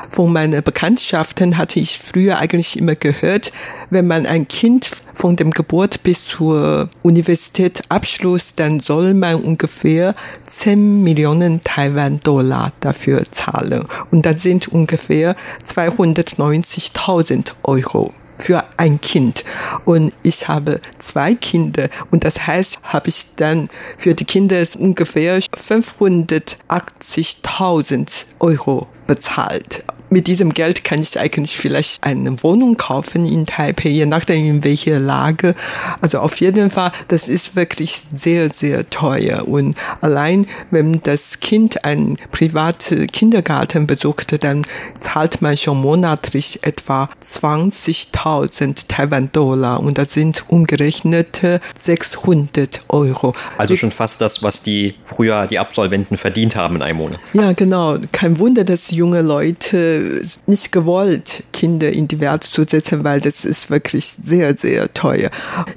Von 0.08 0.32
meinen 0.32 0.62
Bekanntschaften 0.62 1.58
hatte 1.58 1.80
ich 1.80 1.98
früher 1.98 2.38
eigentlich 2.38 2.78
immer 2.78 2.94
gehört, 2.94 3.52
wenn 3.90 4.06
man 4.06 4.24
ein 4.24 4.48
Kind 4.48 4.90
von 5.14 5.36
dem 5.36 5.50
Geburt 5.50 6.02
bis 6.02 6.24
zur 6.24 6.88
Universität 7.02 7.82
Abschluss, 7.90 8.54
dann 8.54 8.80
soll 8.80 9.12
man 9.12 9.34
ungefähr 9.34 10.14
10 10.46 11.02
Millionen 11.02 11.62
Taiwan-Dollar 11.62 12.72
dafür 12.80 13.24
zahlen. 13.30 13.84
Und 14.10 14.24
das 14.24 14.42
sind 14.42 14.68
ungefähr 14.68 15.36
290.000 15.66 17.52
Euro 17.64 18.14
für 18.40 18.64
ein 18.76 19.00
Kind. 19.00 19.44
Und 19.84 20.12
ich 20.22 20.48
habe 20.48 20.80
zwei 20.98 21.34
Kinder 21.34 21.88
und 22.10 22.24
das 22.24 22.46
heißt, 22.46 22.78
habe 22.82 23.08
ich 23.08 23.34
dann 23.36 23.68
für 23.96 24.14
die 24.14 24.24
Kinder 24.24 24.64
ungefähr 24.78 25.40
580.000 25.40 28.24
Euro 28.40 28.88
bezahlt 29.10 29.82
mit 30.10 30.26
diesem 30.26 30.52
Geld 30.52 30.84
kann 30.84 31.00
ich 31.00 31.18
eigentlich 31.18 31.56
vielleicht 31.56 32.02
eine 32.02 32.42
Wohnung 32.42 32.76
kaufen 32.76 33.24
in 33.24 33.46
Taipei, 33.46 33.88
je 33.88 34.06
nachdem 34.06 34.44
in 34.44 34.64
welcher 34.64 34.98
Lage. 34.98 35.54
Also 36.00 36.18
auf 36.18 36.40
jeden 36.40 36.70
Fall, 36.70 36.92
das 37.08 37.28
ist 37.28 37.54
wirklich 37.56 38.02
sehr, 38.12 38.52
sehr 38.52 38.90
teuer. 38.90 39.46
Und 39.46 39.76
allein, 40.00 40.46
wenn 40.70 41.00
das 41.02 41.38
Kind 41.40 41.84
einen 41.84 42.16
privaten 42.32 43.06
Kindergarten 43.06 43.86
besucht, 43.86 44.42
dann 44.42 44.66
zahlt 44.98 45.42
man 45.42 45.56
schon 45.56 45.80
monatlich 45.80 46.60
etwa 46.62 47.08
20.000 47.24 48.86
Taiwan-Dollar 48.88 49.80
und 49.80 49.96
das 49.96 50.12
sind 50.12 50.44
umgerechnet 50.48 51.40
600 51.76 52.80
Euro. 52.88 53.32
Also 53.58 53.76
schon 53.76 53.92
fast 53.92 54.20
das, 54.20 54.42
was 54.42 54.62
die 54.62 54.96
früher 55.04 55.46
die 55.46 55.60
Absolventen 55.60 56.16
verdient 56.16 56.56
haben 56.56 56.76
in 56.76 56.82
einem 56.82 56.98
Monat. 56.98 57.20
Ja, 57.32 57.52
genau. 57.52 57.98
Kein 58.10 58.40
Wunder, 58.40 58.64
dass 58.64 58.90
junge 59.00 59.22
Leute 59.22 60.22
nicht 60.46 60.72
gewollt, 60.72 61.42
Kinder 61.54 61.90
in 61.90 62.06
die 62.06 62.20
Welt 62.20 62.44
zu 62.44 62.64
setzen, 62.68 63.02
weil 63.02 63.20
das 63.20 63.46
ist 63.46 63.70
wirklich 63.70 64.04
sehr, 64.22 64.56
sehr 64.56 64.92
teuer. 64.92 65.30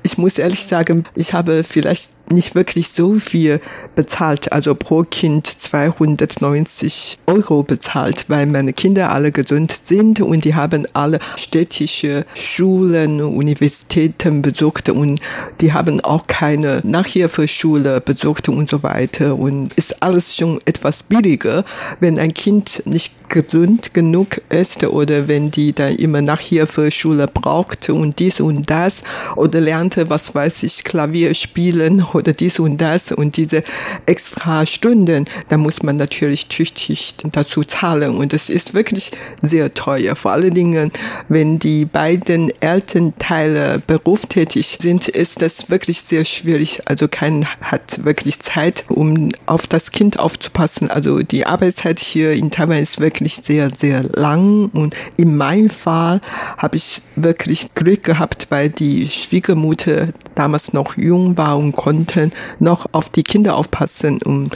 Ich 0.04 0.18
muss 0.18 0.38
ehrlich 0.38 0.66
sagen, 0.66 1.06
ich 1.16 1.34
habe 1.34 1.64
vielleicht 1.64 2.12
nicht 2.30 2.56
wirklich 2.56 2.90
so 2.90 3.20
viel 3.20 3.60
bezahlt, 3.96 4.52
also 4.52 4.76
pro 4.76 5.04
Kind 5.04 5.48
290 5.48 7.20
Euro 7.28 7.64
bezahlt, 7.64 8.26
weil 8.28 8.46
meine 8.46 8.74
Kinder 8.74 9.12
alle 9.12 9.32
gesund 9.32 9.74
sind 9.84 10.20
und 10.20 10.46
die 10.46 10.56
haben 10.56 10.88
alle 10.94 11.20
städtische 11.38 12.26
Schulen, 12.36 13.22
Universitäten 13.22 14.42
besucht 14.42 14.90
und 14.90 15.22
die 15.62 15.74
haben 15.74 16.02
auch 16.02 16.28
keine 16.28 16.82
Nachhilfeschule 16.84 18.02
besucht 18.02 18.50
und 18.50 18.70
so 18.70 18.84
weiter. 18.84 19.38
Und 19.38 19.74
ist 19.74 20.02
alles 20.02 20.36
schon 20.36 20.60
etwas 20.66 21.04
billiger, 21.04 21.66
wenn 22.00 22.20
ein 22.20 22.34
Kind 22.34 22.84
nicht 22.86 23.14
gesund 23.30 23.94
genug 23.94 24.42
ist 24.50 24.84
oder 24.84 25.28
wenn 25.28 25.50
die 25.50 25.74
dann 25.74 25.96
immer 25.96 26.22
Nachhilfeschule 26.22 27.28
braucht 27.28 27.90
und 27.90 28.20
dies 28.20 28.40
und 28.40 28.70
das 28.70 29.04
oder 29.36 29.60
lernte, 29.60 30.10
was 30.10 30.36
weiß 30.36 30.64
ich, 30.64 30.84
Klavier 30.84 31.34
spielen 31.34 32.13
oder 32.16 32.34
dies 32.34 32.60
und 32.60 32.78
das 32.78 33.12
und 33.12 33.38
diese 33.38 33.64
extra 34.06 34.66
Stunden, 34.66 35.26
da 35.50 35.58
muss 35.58 35.84
man 35.84 35.98
natürlich 35.98 36.48
tüchtig 36.48 37.16
dazu 37.32 37.64
zahlen 37.64 38.16
und 38.16 38.34
es 38.34 38.50
ist 38.50 38.74
wirklich 38.74 39.12
sehr 39.42 39.74
teuer. 39.74 40.16
Vor 40.16 40.32
allen 40.32 40.54
Dingen, 40.54 40.92
wenn 41.30 41.60
die 41.60 41.86
beiden 41.86 42.52
Elternteile 42.62 43.82
berufstätig 43.86 44.78
sind, 44.82 45.08
ist 45.08 45.42
das 45.42 45.70
wirklich 45.70 46.02
sehr 46.02 46.26
schwierig. 46.26 46.82
Also 46.86 47.08
keiner 47.08 47.48
hat 47.62 48.04
wirklich 48.04 48.40
Zeit, 48.40 48.86
um 48.90 49.32
auf 49.46 49.68
das 49.68 49.92
Kind 49.92 50.20
aufzupassen. 50.20 50.90
Also 50.90 51.20
die 51.20 51.46
Arbeitszeit 51.46 52.00
hier 52.00 52.32
in 52.32 52.52
Taiwan 52.52 52.78
ist 52.78 53.00
wirklich 53.00 53.38
sehr, 53.38 53.70
sehr 53.76 54.04
lang 54.04 54.70
und 54.74 54.96
in 55.18 55.36
meinem 55.36 55.70
Fall 55.70 56.22
habe 56.58 56.78
ich 56.78 57.02
wirklich 57.16 57.74
Glück 57.76 58.04
gehabt, 58.04 58.48
weil 58.50 58.70
die 58.70 59.08
Schwiegermutter 59.10 60.08
damals 60.36 60.74
noch 60.74 60.98
jung 60.98 61.38
war 61.38 61.58
und 61.58 61.74
konnten 62.06 62.32
noch 62.60 62.86
auf 62.92 63.10
die 63.10 63.24
Kinder 63.24 63.56
aufpassen. 63.56 64.22
Und 64.22 64.56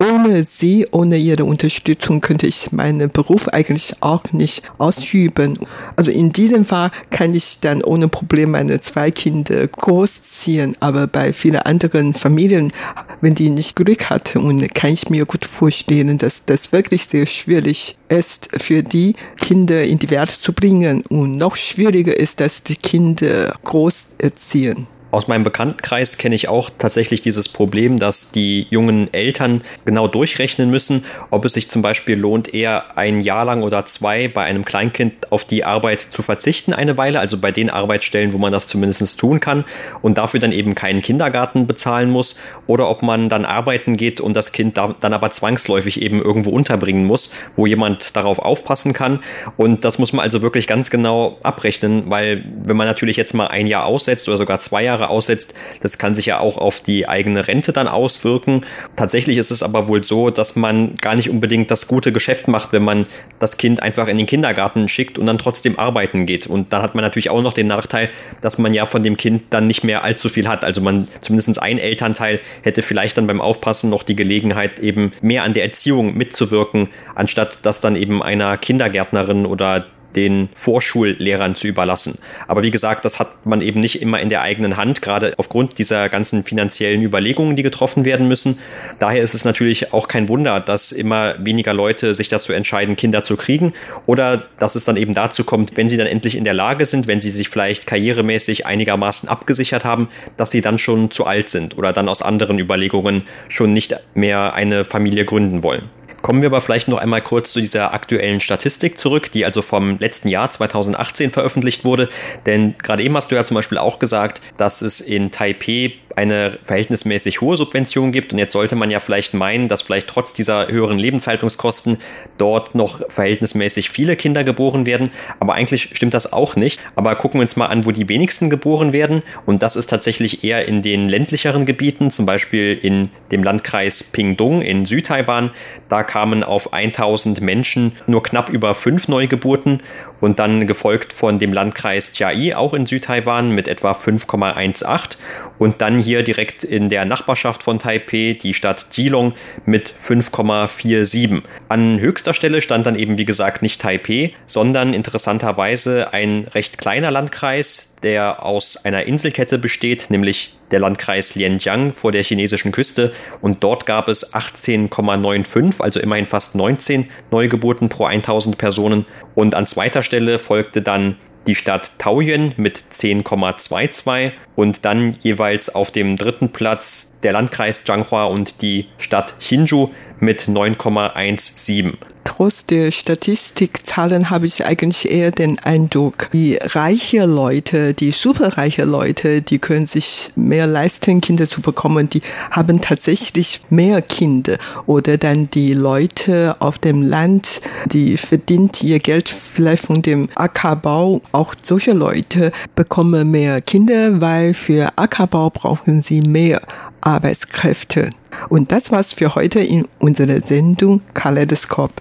ohne 0.00 0.44
sie, 0.44 0.86
ohne 0.90 1.16
ihre 1.16 1.44
Unterstützung 1.44 2.20
könnte 2.20 2.46
ich 2.46 2.72
meinen 2.72 3.10
Beruf 3.10 3.48
eigentlich 3.48 3.94
auch 4.00 4.22
nicht 4.32 4.62
ausüben. 4.78 5.58
Also 5.96 6.10
in 6.10 6.30
diesem 6.30 6.64
Fall 6.64 6.90
kann 7.10 7.34
ich 7.34 7.60
dann 7.60 7.82
ohne 7.82 8.08
Problem 8.08 8.52
meine 8.52 8.80
zwei 8.80 9.10
Kinder 9.10 9.66
großziehen. 9.66 10.76
Aber 10.80 11.06
bei 11.06 11.32
vielen 11.32 11.60
anderen 11.60 12.14
Familien, 12.14 12.72
wenn 13.20 13.34
die 13.34 13.50
nicht 13.50 13.76
Glück 13.76 14.10
hatten, 14.10 14.38
und 14.38 14.74
kann 14.74 14.92
ich 14.92 15.10
mir 15.10 15.24
gut 15.24 15.44
vorstellen, 15.44 16.18
dass 16.18 16.44
das 16.44 16.72
wirklich 16.72 17.04
sehr 17.04 17.26
schwierig 17.26 17.96
ist 18.08 18.48
für 18.56 18.82
die 18.82 19.14
Kinder 19.40 19.84
in 19.84 19.98
die 19.98 20.10
Welt 20.10 20.30
zu 20.30 20.52
bringen. 20.52 21.02
Und 21.08 21.36
noch 21.36 21.56
schwieriger 21.56 22.16
ist, 22.16 22.40
dass 22.40 22.62
die 22.62 22.76
Kinder 22.76 23.54
groß 23.64 24.08
erziehen. 24.18 24.86
Aus 25.10 25.26
meinem 25.26 25.42
Bekanntenkreis 25.42 26.18
kenne 26.18 26.34
ich 26.34 26.48
auch 26.48 26.68
tatsächlich 26.76 27.22
dieses 27.22 27.48
Problem, 27.48 27.98
dass 27.98 28.30
die 28.30 28.66
jungen 28.68 29.12
Eltern 29.14 29.62
genau 29.86 30.06
durchrechnen 30.06 30.70
müssen, 30.70 31.06
ob 31.30 31.46
es 31.46 31.54
sich 31.54 31.70
zum 31.70 31.80
Beispiel 31.80 32.18
lohnt, 32.18 32.52
eher 32.52 32.98
ein 32.98 33.22
Jahr 33.22 33.46
lang 33.46 33.62
oder 33.62 33.86
zwei 33.86 34.28
bei 34.28 34.44
einem 34.44 34.66
Kleinkind 34.66 35.32
auf 35.32 35.44
die 35.44 35.64
Arbeit 35.64 36.00
zu 36.02 36.20
verzichten 36.20 36.74
eine 36.74 36.98
Weile, 36.98 37.20
also 37.20 37.38
bei 37.38 37.52
den 37.52 37.70
Arbeitsstellen, 37.70 38.34
wo 38.34 38.38
man 38.38 38.52
das 38.52 38.66
zumindest 38.66 39.18
tun 39.18 39.40
kann 39.40 39.64
und 40.02 40.18
dafür 40.18 40.40
dann 40.40 40.52
eben 40.52 40.74
keinen 40.74 41.00
Kindergarten 41.00 41.66
bezahlen 41.66 42.10
muss, 42.10 42.36
oder 42.66 42.90
ob 42.90 43.02
man 43.02 43.30
dann 43.30 43.46
arbeiten 43.46 43.96
geht 43.96 44.20
und 44.20 44.34
das 44.34 44.52
Kind 44.52 44.76
dann 44.76 45.12
aber 45.14 45.32
zwangsläufig 45.32 46.02
eben 46.02 46.20
irgendwo 46.20 46.50
unterbringen 46.50 47.06
muss, 47.06 47.32
wo 47.56 47.64
jemand 47.64 48.14
darauf 48.14 48.38
aufpassen 48.38 48.92
kann. 48.92 49.20
Und 49.56 49.86
das 49.86 49.98
muss 49.98 50.12
man 50.12 50.22
also 50.22 50.42
wirklich 50.42 50.66
ganz 50.66 50.90
genau 50.90 51.38
abrechnen, 51.42 52.10
weil 52.10 52.44
wenn 52.64 52.76
man 52.76 52.86
natürlich 52.86 53.16
jetzt 53.16 53.32
mal 53.32 53.46
ein 53.46 53.66
Jahr 53.66 53.86
aussetzt 53.86 54.28
oder 54.28 54.36
sogar 54.36 54.60
zwei 54.60 54.82
Jahre 54.82 54.97
Jahre 54.98 55.10
aussetzt. 55.10 55.54
Das 55.80 55.98
kann 55.98 56.14
sich 56.14 56.26
ja 56.26 56.40
auch 56.40 56.56
auf 56.56 56.80
die 56.80 57.08
eigene 57.08 57.46
Rente 57.46 57.72
dann 57.72 57.88
auswirken. 57.88 58.64
Tatsächlich 58.96 59.38
ist 59.38 59.50
es 59.50 59.62
aber 59.62 59.88
wohl 59.88 60.04
so, 60.04 60.30
dass 60.30 60.56
man 60.56 60.94
gar 60.96 61.14
nicht 61.14 61.30
unbedingt 61.30 61.70
das 61.70 61.86
gute 61.86 62.12
Geschäft 62.12 62.48
macht, 62.48 62.72
wenn 62.72 62.84
man 62.84 63.06
das 63.38 63.56
Kind 63.56 63.82
einfach 63.82 64.08
in 64.08 64.16
den 64.16 64.26
Kindergarten 64.26 64.88
schickt 64.88 65.18
und 65.18 65.26
dann 65.26 65.38
trotzdem 65.38 65.78
arbeiten 65.78 66.26
geht. 66.26 66.46
Und 66.46 66.72
dann 66.72 66.82
hat 66.82 66.94
man 66.94 67.04
natürlich 67.04 67.30
auch 67.30 67.42
noch 67.42 67.52
den 67.52 67.66
Nachteil, 67.66 68.10
dass 68.40 68.58
man 68.58 68.74
ja 68.74 68.86
von 68.86 69.02
dem 69.02 69.16
Kind 69.16 69.44
dann 69.50 69.66
nicht 69.66 69.84
mehr 69.84 70.04
allzu 70.04 70.28
viel 70.28 70.48
hat. 70.48 70.64
Also 70.64 70.80
man 70.80 71.08
zumindest 71.20 71.62
ein 71.62 71.78
Elternteil 71.78 72.40
hätte 72.62 72.82
vielleicht 72.82 73.16
dann 73.16 73.26
beim 73.26 73.40
Aufpassen 73.40 73.90
noch 73.90 74.02
die 74.02 74.16
Gelegenheit, 74.16 74.80
eben 74.80 75.12
mehr 75.20 75.44
an 75.44 75.54
der 75.54 75.64
Erziehung 75.64 76.16
mitzuwirken, 76.16 76.88
anstatt 77.14 77.60
das 77.62 77.80
dann 77.80 77.96
eben 77.96 78.22
einer 78.22 78.56
Kindergärtnerin 78.56 79.46
oder 79.46 79.86
den 80.16 80.48
Vorschullehrern 80.54 81.54
zu 81.54 81.66
überlassen. 81.66 82.18
Aber 82.46 82.62
wie 82.62 82.70
gesagt, 82.70 83.04
das 83.04 83.20
hat 83.20 83.46
man 83.46 83.60
eben 83.60 83.80
nicht 83.80 84.00
immer 84.00 84.20
in 84.20 84.30
der 84.30 84.42
eigenen 84.42 84.76
Hand, 84.76 85.02
gerade 85.02 85.34
aufgrund 85.36 85.78
dieser 85.78 86.08
ganzen 86.08 86.44
finanziellen 86.44 87.02
Überlegungen, 87.02 87.56
die 87.56 87.62
getroffen 87.62 88.04
werden 88.04 88.28
müssen. 88.28 88.58
Daher 88.98 89.22
ist 89.22 89.34
es 89.34 89.44
natürlich 89.44 89.92
auch 89.92 90.08
kein 90.08 90.28
Wunder, 90.28 90.60
dass 90.60 90.92
immer 90.92 91.34
weniger 91.38 91.74
Leute 91.74 92.14
sich 92.14 92.28
dazu 92.28 92.52
entscheiden, 92.52 92.96
Kinder 92.96 93.22
zu 93.22 93.36
kriegen 93.36 93.72
oder 94.06 94.44
dass 94.58 94.74
es 94.74 94.84
dann 94.84 94.96
eben 94.96 95.14
dazu 95.14 95.44
kommt, 95.44 95.76
wenn 95.76 95.90
sie 95.90 95.96
dann 95.96 96.06
endlich 96.06 96.36
in 96.36 96.44
der 96.44 96.54
Lage 96.54 96.86
sind, 96.86 97.06
wenn 97.06 97.20
sie 97.20 97.30
sich 97.30 97.48
vielleicht 97.48 97.86
karrieremäßig 97.86 98.66
einigermaßen 98.66 99.28
abgesichert 99.28 99.84
haben, 99.84 100.08
dass 100.36 100.50
sie 100.50 100.60
dann 100.60 100.78
schon 100.78 101.10
zu 101.10 101.26
alt 101.26 101.50
sind 101.50 101.76
oder 101.76 101.92
dann 101.92 102.08
aus 102.08 102.22
anderen 102.22 102.58
Überlegungen 102.58 103.22
schon 103.48 103.72
nicht 103.72 103.94
mehr 104.14 104.54
eine 104.54 104.84
Familie 104.84 105.24
gründen 105.24 105.62
wollen. 105.62 105.97
Kommen 106.28 106.42
wir 106.42 106.50
aber 106.50 106.60
vielleicht 106.60 106.88
noch 106.88 106.98
einmal 106.98 107.22
kurz 107.22 107.52
zu 107.52 107.60
dieser 107.62 107.94
aktuellen 107.94 108.40
Statistik 108.40 108.98
zurück, 108.98 109.32
die 109.32 109.46
also 109.46 109.62
vom 109.62 109.98
letzten 109.98 110.28
Jahr 110.28 110.50
2018 110.50 111.30
veröffentlicht 111.30 111.86
wurde. 111.86 112.10
Denn 112.44 112.74
gerade 112.76 113.02
eben 113.02 113.16
hast 113.16 113.30
du 113.30 113.34
ja 113.34 113.46
zum 113.46 113.54
Beispiel 113.54 113.78
auch 113.78 113.98
gesagt, 113.98 114.42
dass 114.58 114.82
es 114.82 115.00
in 115.00 115.30
Taipei 115.30 115.94
eine 116.16 116.58
verhältnismäßig 116.62 117.40
hohe 117.40 117.56
Subvention 117.56 118.12
gibt. 118.12 118.32
Und 118.32 118.38
jetzt 118.38 118.52
sollte 118.52 118.76
man 118.76 118.90
ja 118.90 119.00
vielleicht 119.00 119.34
meinen, 119.34 119.68
dass 119.68 119.82
vielleicht 119.82 120.08
trotz 120.08 120.32
dieser 120.32 120.68
höheren 120.68 120.98
Lebenshaltungskosten 120.98 121.98
dort 122.38 122.74
noch 122.74 123.00
verhältnismäßig 123.08 123.90
viele 123.90 124.16
Kinder 124.16 124.44
geboren 124.44 124.86
werden. 124.86 125.10
Aber 125.40 125.54
eigentlich 125.54 125.90
stimmt 125.92 126.14
das 126.14 126.32
auch 126.32 126.56
nicht. 126.56 126.80
Aber 126.96 127.14
gucken 127.16 127.40
wir 127.40 127.42
uns 127.42 127.56
mal 127.56 127.66
an, 127.66 127.86
wo 127.86 127.92
die 127.92 128.08
wenigsten 128.08 128.50
geboren 128.50 128.92
werden. 128.92 129.22
Und 129.46 129.62
das 129.62 129.76
ist 129.76 129.88
tatsächlich 129.88 130.44
eher 130.44 130.66
in 130.66 130.82
den 130.82 131.08
ländlicheren 131.08 131.66
Gebieten, 131.66 132.10
zum 132.10 132.26
Beispiel 132.26 132.78
in 132.80 133.10
dem 133.30 133.42
Landkreis 133.42 134.02
Pingdong 134.02 134.62
in 134.62 134.86
Südtaiwan. 134.86 135.50
Da 135.88 136.02
kamen 136.02 136.42
auf 136.42 136.72
1000 136.72 137.40
Menschen 137.40 137.92
nur 138.06 138.22
knapp 138.22 138.48
über 138.48 138.74
fünf 138.74 139.08
Neugeburten 139.08 139.82
und 140.20 140.38
dann 140.38 140.66
gefolgt 140.66 141.12
von 141.12 141.38
dem 141.38 141.52
Landkreis 141.52 142.12
Chiai, 142.12 142.54
auch 142.54 142.74
in 142.74 142.86
Südtaiwan, 142.86 143.54
mit 143.54 143.68
etwa 143.68 143.92
5,18 143.92 145.16
und 145.58 145.80
dann 145.80 145.98
hier 145.98 146.22
direkt 146.22 146.64
in 146.64 146.88
der 146.88 147.04
Nachbarschaft 147.04 147.62
von 147.62 147.78
Taipei 147.78 148.38
die 148.40 148.54
Stadt 148.54 148.86
Jilong 148.92 149.34
mit 149.64 149.92
5,47. 149.96 151.42
An 151.68 152.00
höchster 152.00 152.34
Stelle 152.34 152.62
stand 152.62 152.86
dann 152.86 152.96
eben, 152.96 153.18
wie 153.18 153.24
gesagt, 153.24 153.62
nicht 153.62 153.80
Taipei, 153.80 154.32
sondern 154.46 154.94
interessanterweise 154.94 156.12
ein 156.12 156.46
recht 156.54 156.78
kleiner 156.78 157.10
Landkreis, 157.10 157.96
der 158.02 158.44
aus 158.44 158.84
einer 158.84 159.04
Inselkette 159.04 159.58
besteht, 159.58 160.10
nämlich 160.10 160.57
der 160.70 160.80
Landkreis 160.80 161.34
Lianjiang 161.34 161.94
vor 161.94 162.12
der 162.12 162.22
chinesischen 162.22 162.72
Küste. 162.72 163.12
Und 163.40 163.62
dort 163.62 163.86
gab 163.86 164.08
es 164.08 164.34
18,95, 164.34 165.80
also 165.80 166.00
immerhin 166.00 166.26
fast 166.26 166.54
19 166.54 167.08
Neugeburten 167.30 167.88
pro 167.88 168.06
1000 168.06 168.58
Personen. 168.58 169.06
Und 169.34 169.54
an 169.54 169.66
zweiter 169.66 170.02
Stelle 170.02 170.38
folgte 170.38 170.82
dann 170.82 171.16
die 171.46 171.54
Stadt 171.54 171.92
Taoyuan 171.98 172.52
mit 172.56 172.82
10,22 172.92 174.32
und 174.58 174.84
dann 174.84 175.14
jeweils 175.20 175.72
auf 175.72 175.92
dem 175.92 176.16
dritten 176.16 176.48
Platz 176.48 177.12
der 177.22 177.32
Landkreis 177.32 177.84
Zhanghua 177.84 178.24
und 178.24 178.60
die 178.60 178.86
Stadt 178.98 179.36
Hsinchu 179.38 179.90
mit 180.18 180.42
9,17 180.42 181.94
trotz 182.38 182.66
der 182.66 182.92
Statistikzahlen 182.92 184.30
habe 184.30 184.46
ich 184.46 184.64
eigentlich 184.64 185.10
eher 185.10 185.32
den 185.32 185.58
Eindruck, 185.58 186.30
die 186.32 186.56
reiche 186.60 187.24
Leute, 187.24 187.94
die 187.94 188.12
superreiche 188.12 188.84
Leute, 188.84 189.42
die 189.42 189.58
können 189.58 189.86
sich 189.86 190.30
mehr 190.36 190.68
leisten, 190.68 191.20
Kinder 191.20 191.48
zu 191.48 191.60
bekommen, 191.60 192.08
die 192.08 192.22
haben 192.52 192.80
tatsächlich 192.80 193.62
mehr 193.70 194.02
Kinder. 194.02 194.56
Oder 194.86 195.16
dann 195.16 195.50
die 195.50 195.74
Leute 195.74 196.54
auf 196.60 196.78
dem 196.78 197.02
Land, 197.02 197.60
die 197.86 198.16
verdient 198.16 198.84
ihr 198.84 199.00
Geld 199.00 199.28
vielleicht 199.28 199.86
von 199.86 200.00
dem 200.02 200.28
Ackerbau. 200.36 201.20
Auch 201.32 201.56
solche 201.62 201.92
Leute 201.92 202.52
bekommen 202.76 203.32
mehr 203.32 203.60
Kinder, 203.62 204.20
weil 204.48 204.54
für 204.54 204.88
Ackerbau 204.96 205.50
brauchen 205.50 206.00
sie 206.00 206.22
mehr 206.22 206.62
Arbeitskräfte. 207.02 208.10
Und 208.48 208.72
das 208.72 208.90
war's 208.90 209.12
für 209.12 209.34
heute 209.34 209.60
in 209.60 209.86
unserer 209.98 210.40
Sendung 210.40 211.02
Kaleidoskop. 211.12 211.92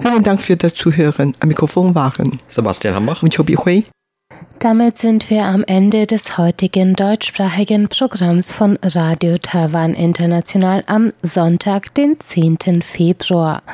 Vielen 0.00 0.22
Dank 0.24 0.40
für 0.40 0.56
das 0.56 0.74
Zuhören. 0.74 1.34
Am 1.38 1.48
Mikrofon 1.48 1.94
waren 1.94 2.38
Sebastian 2.48 2.94
Hambach 2.94 3.22
und 3.22 3.34
Chobi 3.34 3.54
Hui. 3.54 3.84
Damit 4.62 4.96
sind 4.96 5.28
wir 5.28 5.44
am 5.46 5.64
Ende 5.64 6.06
des 6.06 6.38
heutigen 6.38 6.94
deutschsprachigen 6.94 7.88
Programms 7.88 8.52
von 8.52 8.78
Radio 8.80 9.36
Taiwan 9.36 9.92
International 9.92 10.84
am 10.86 11.10
Sonntag, 11.20 11.92
den 11.96 12.20
10. 12.20 12.80
Februar. 12.80 13.64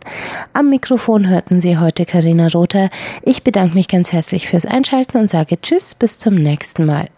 Am 0.53 0.69
Mikrofon 0.69 1.31
hörten 1.31 1.63
Sie 1.63 1.79
heute 1.79 2.05
Karina 2.05 2.49
Rother. 2.49 2.91
Ich 3.23 3.43
bedanke 3.43 3.73
mich 3.73 3.89
ganz 3.89 4.13
herzlich 4.13 4.49
fürs 4.49 4.67
Einschalten 4.67 5.17
und 5.17 5.31
sage 5.31 5.59
Tschüss, 5.59 5.95
bis 5.95 6.19
zum 6.19 6.35
nächsten 6.35 6.85
Mal. 6.85 7.09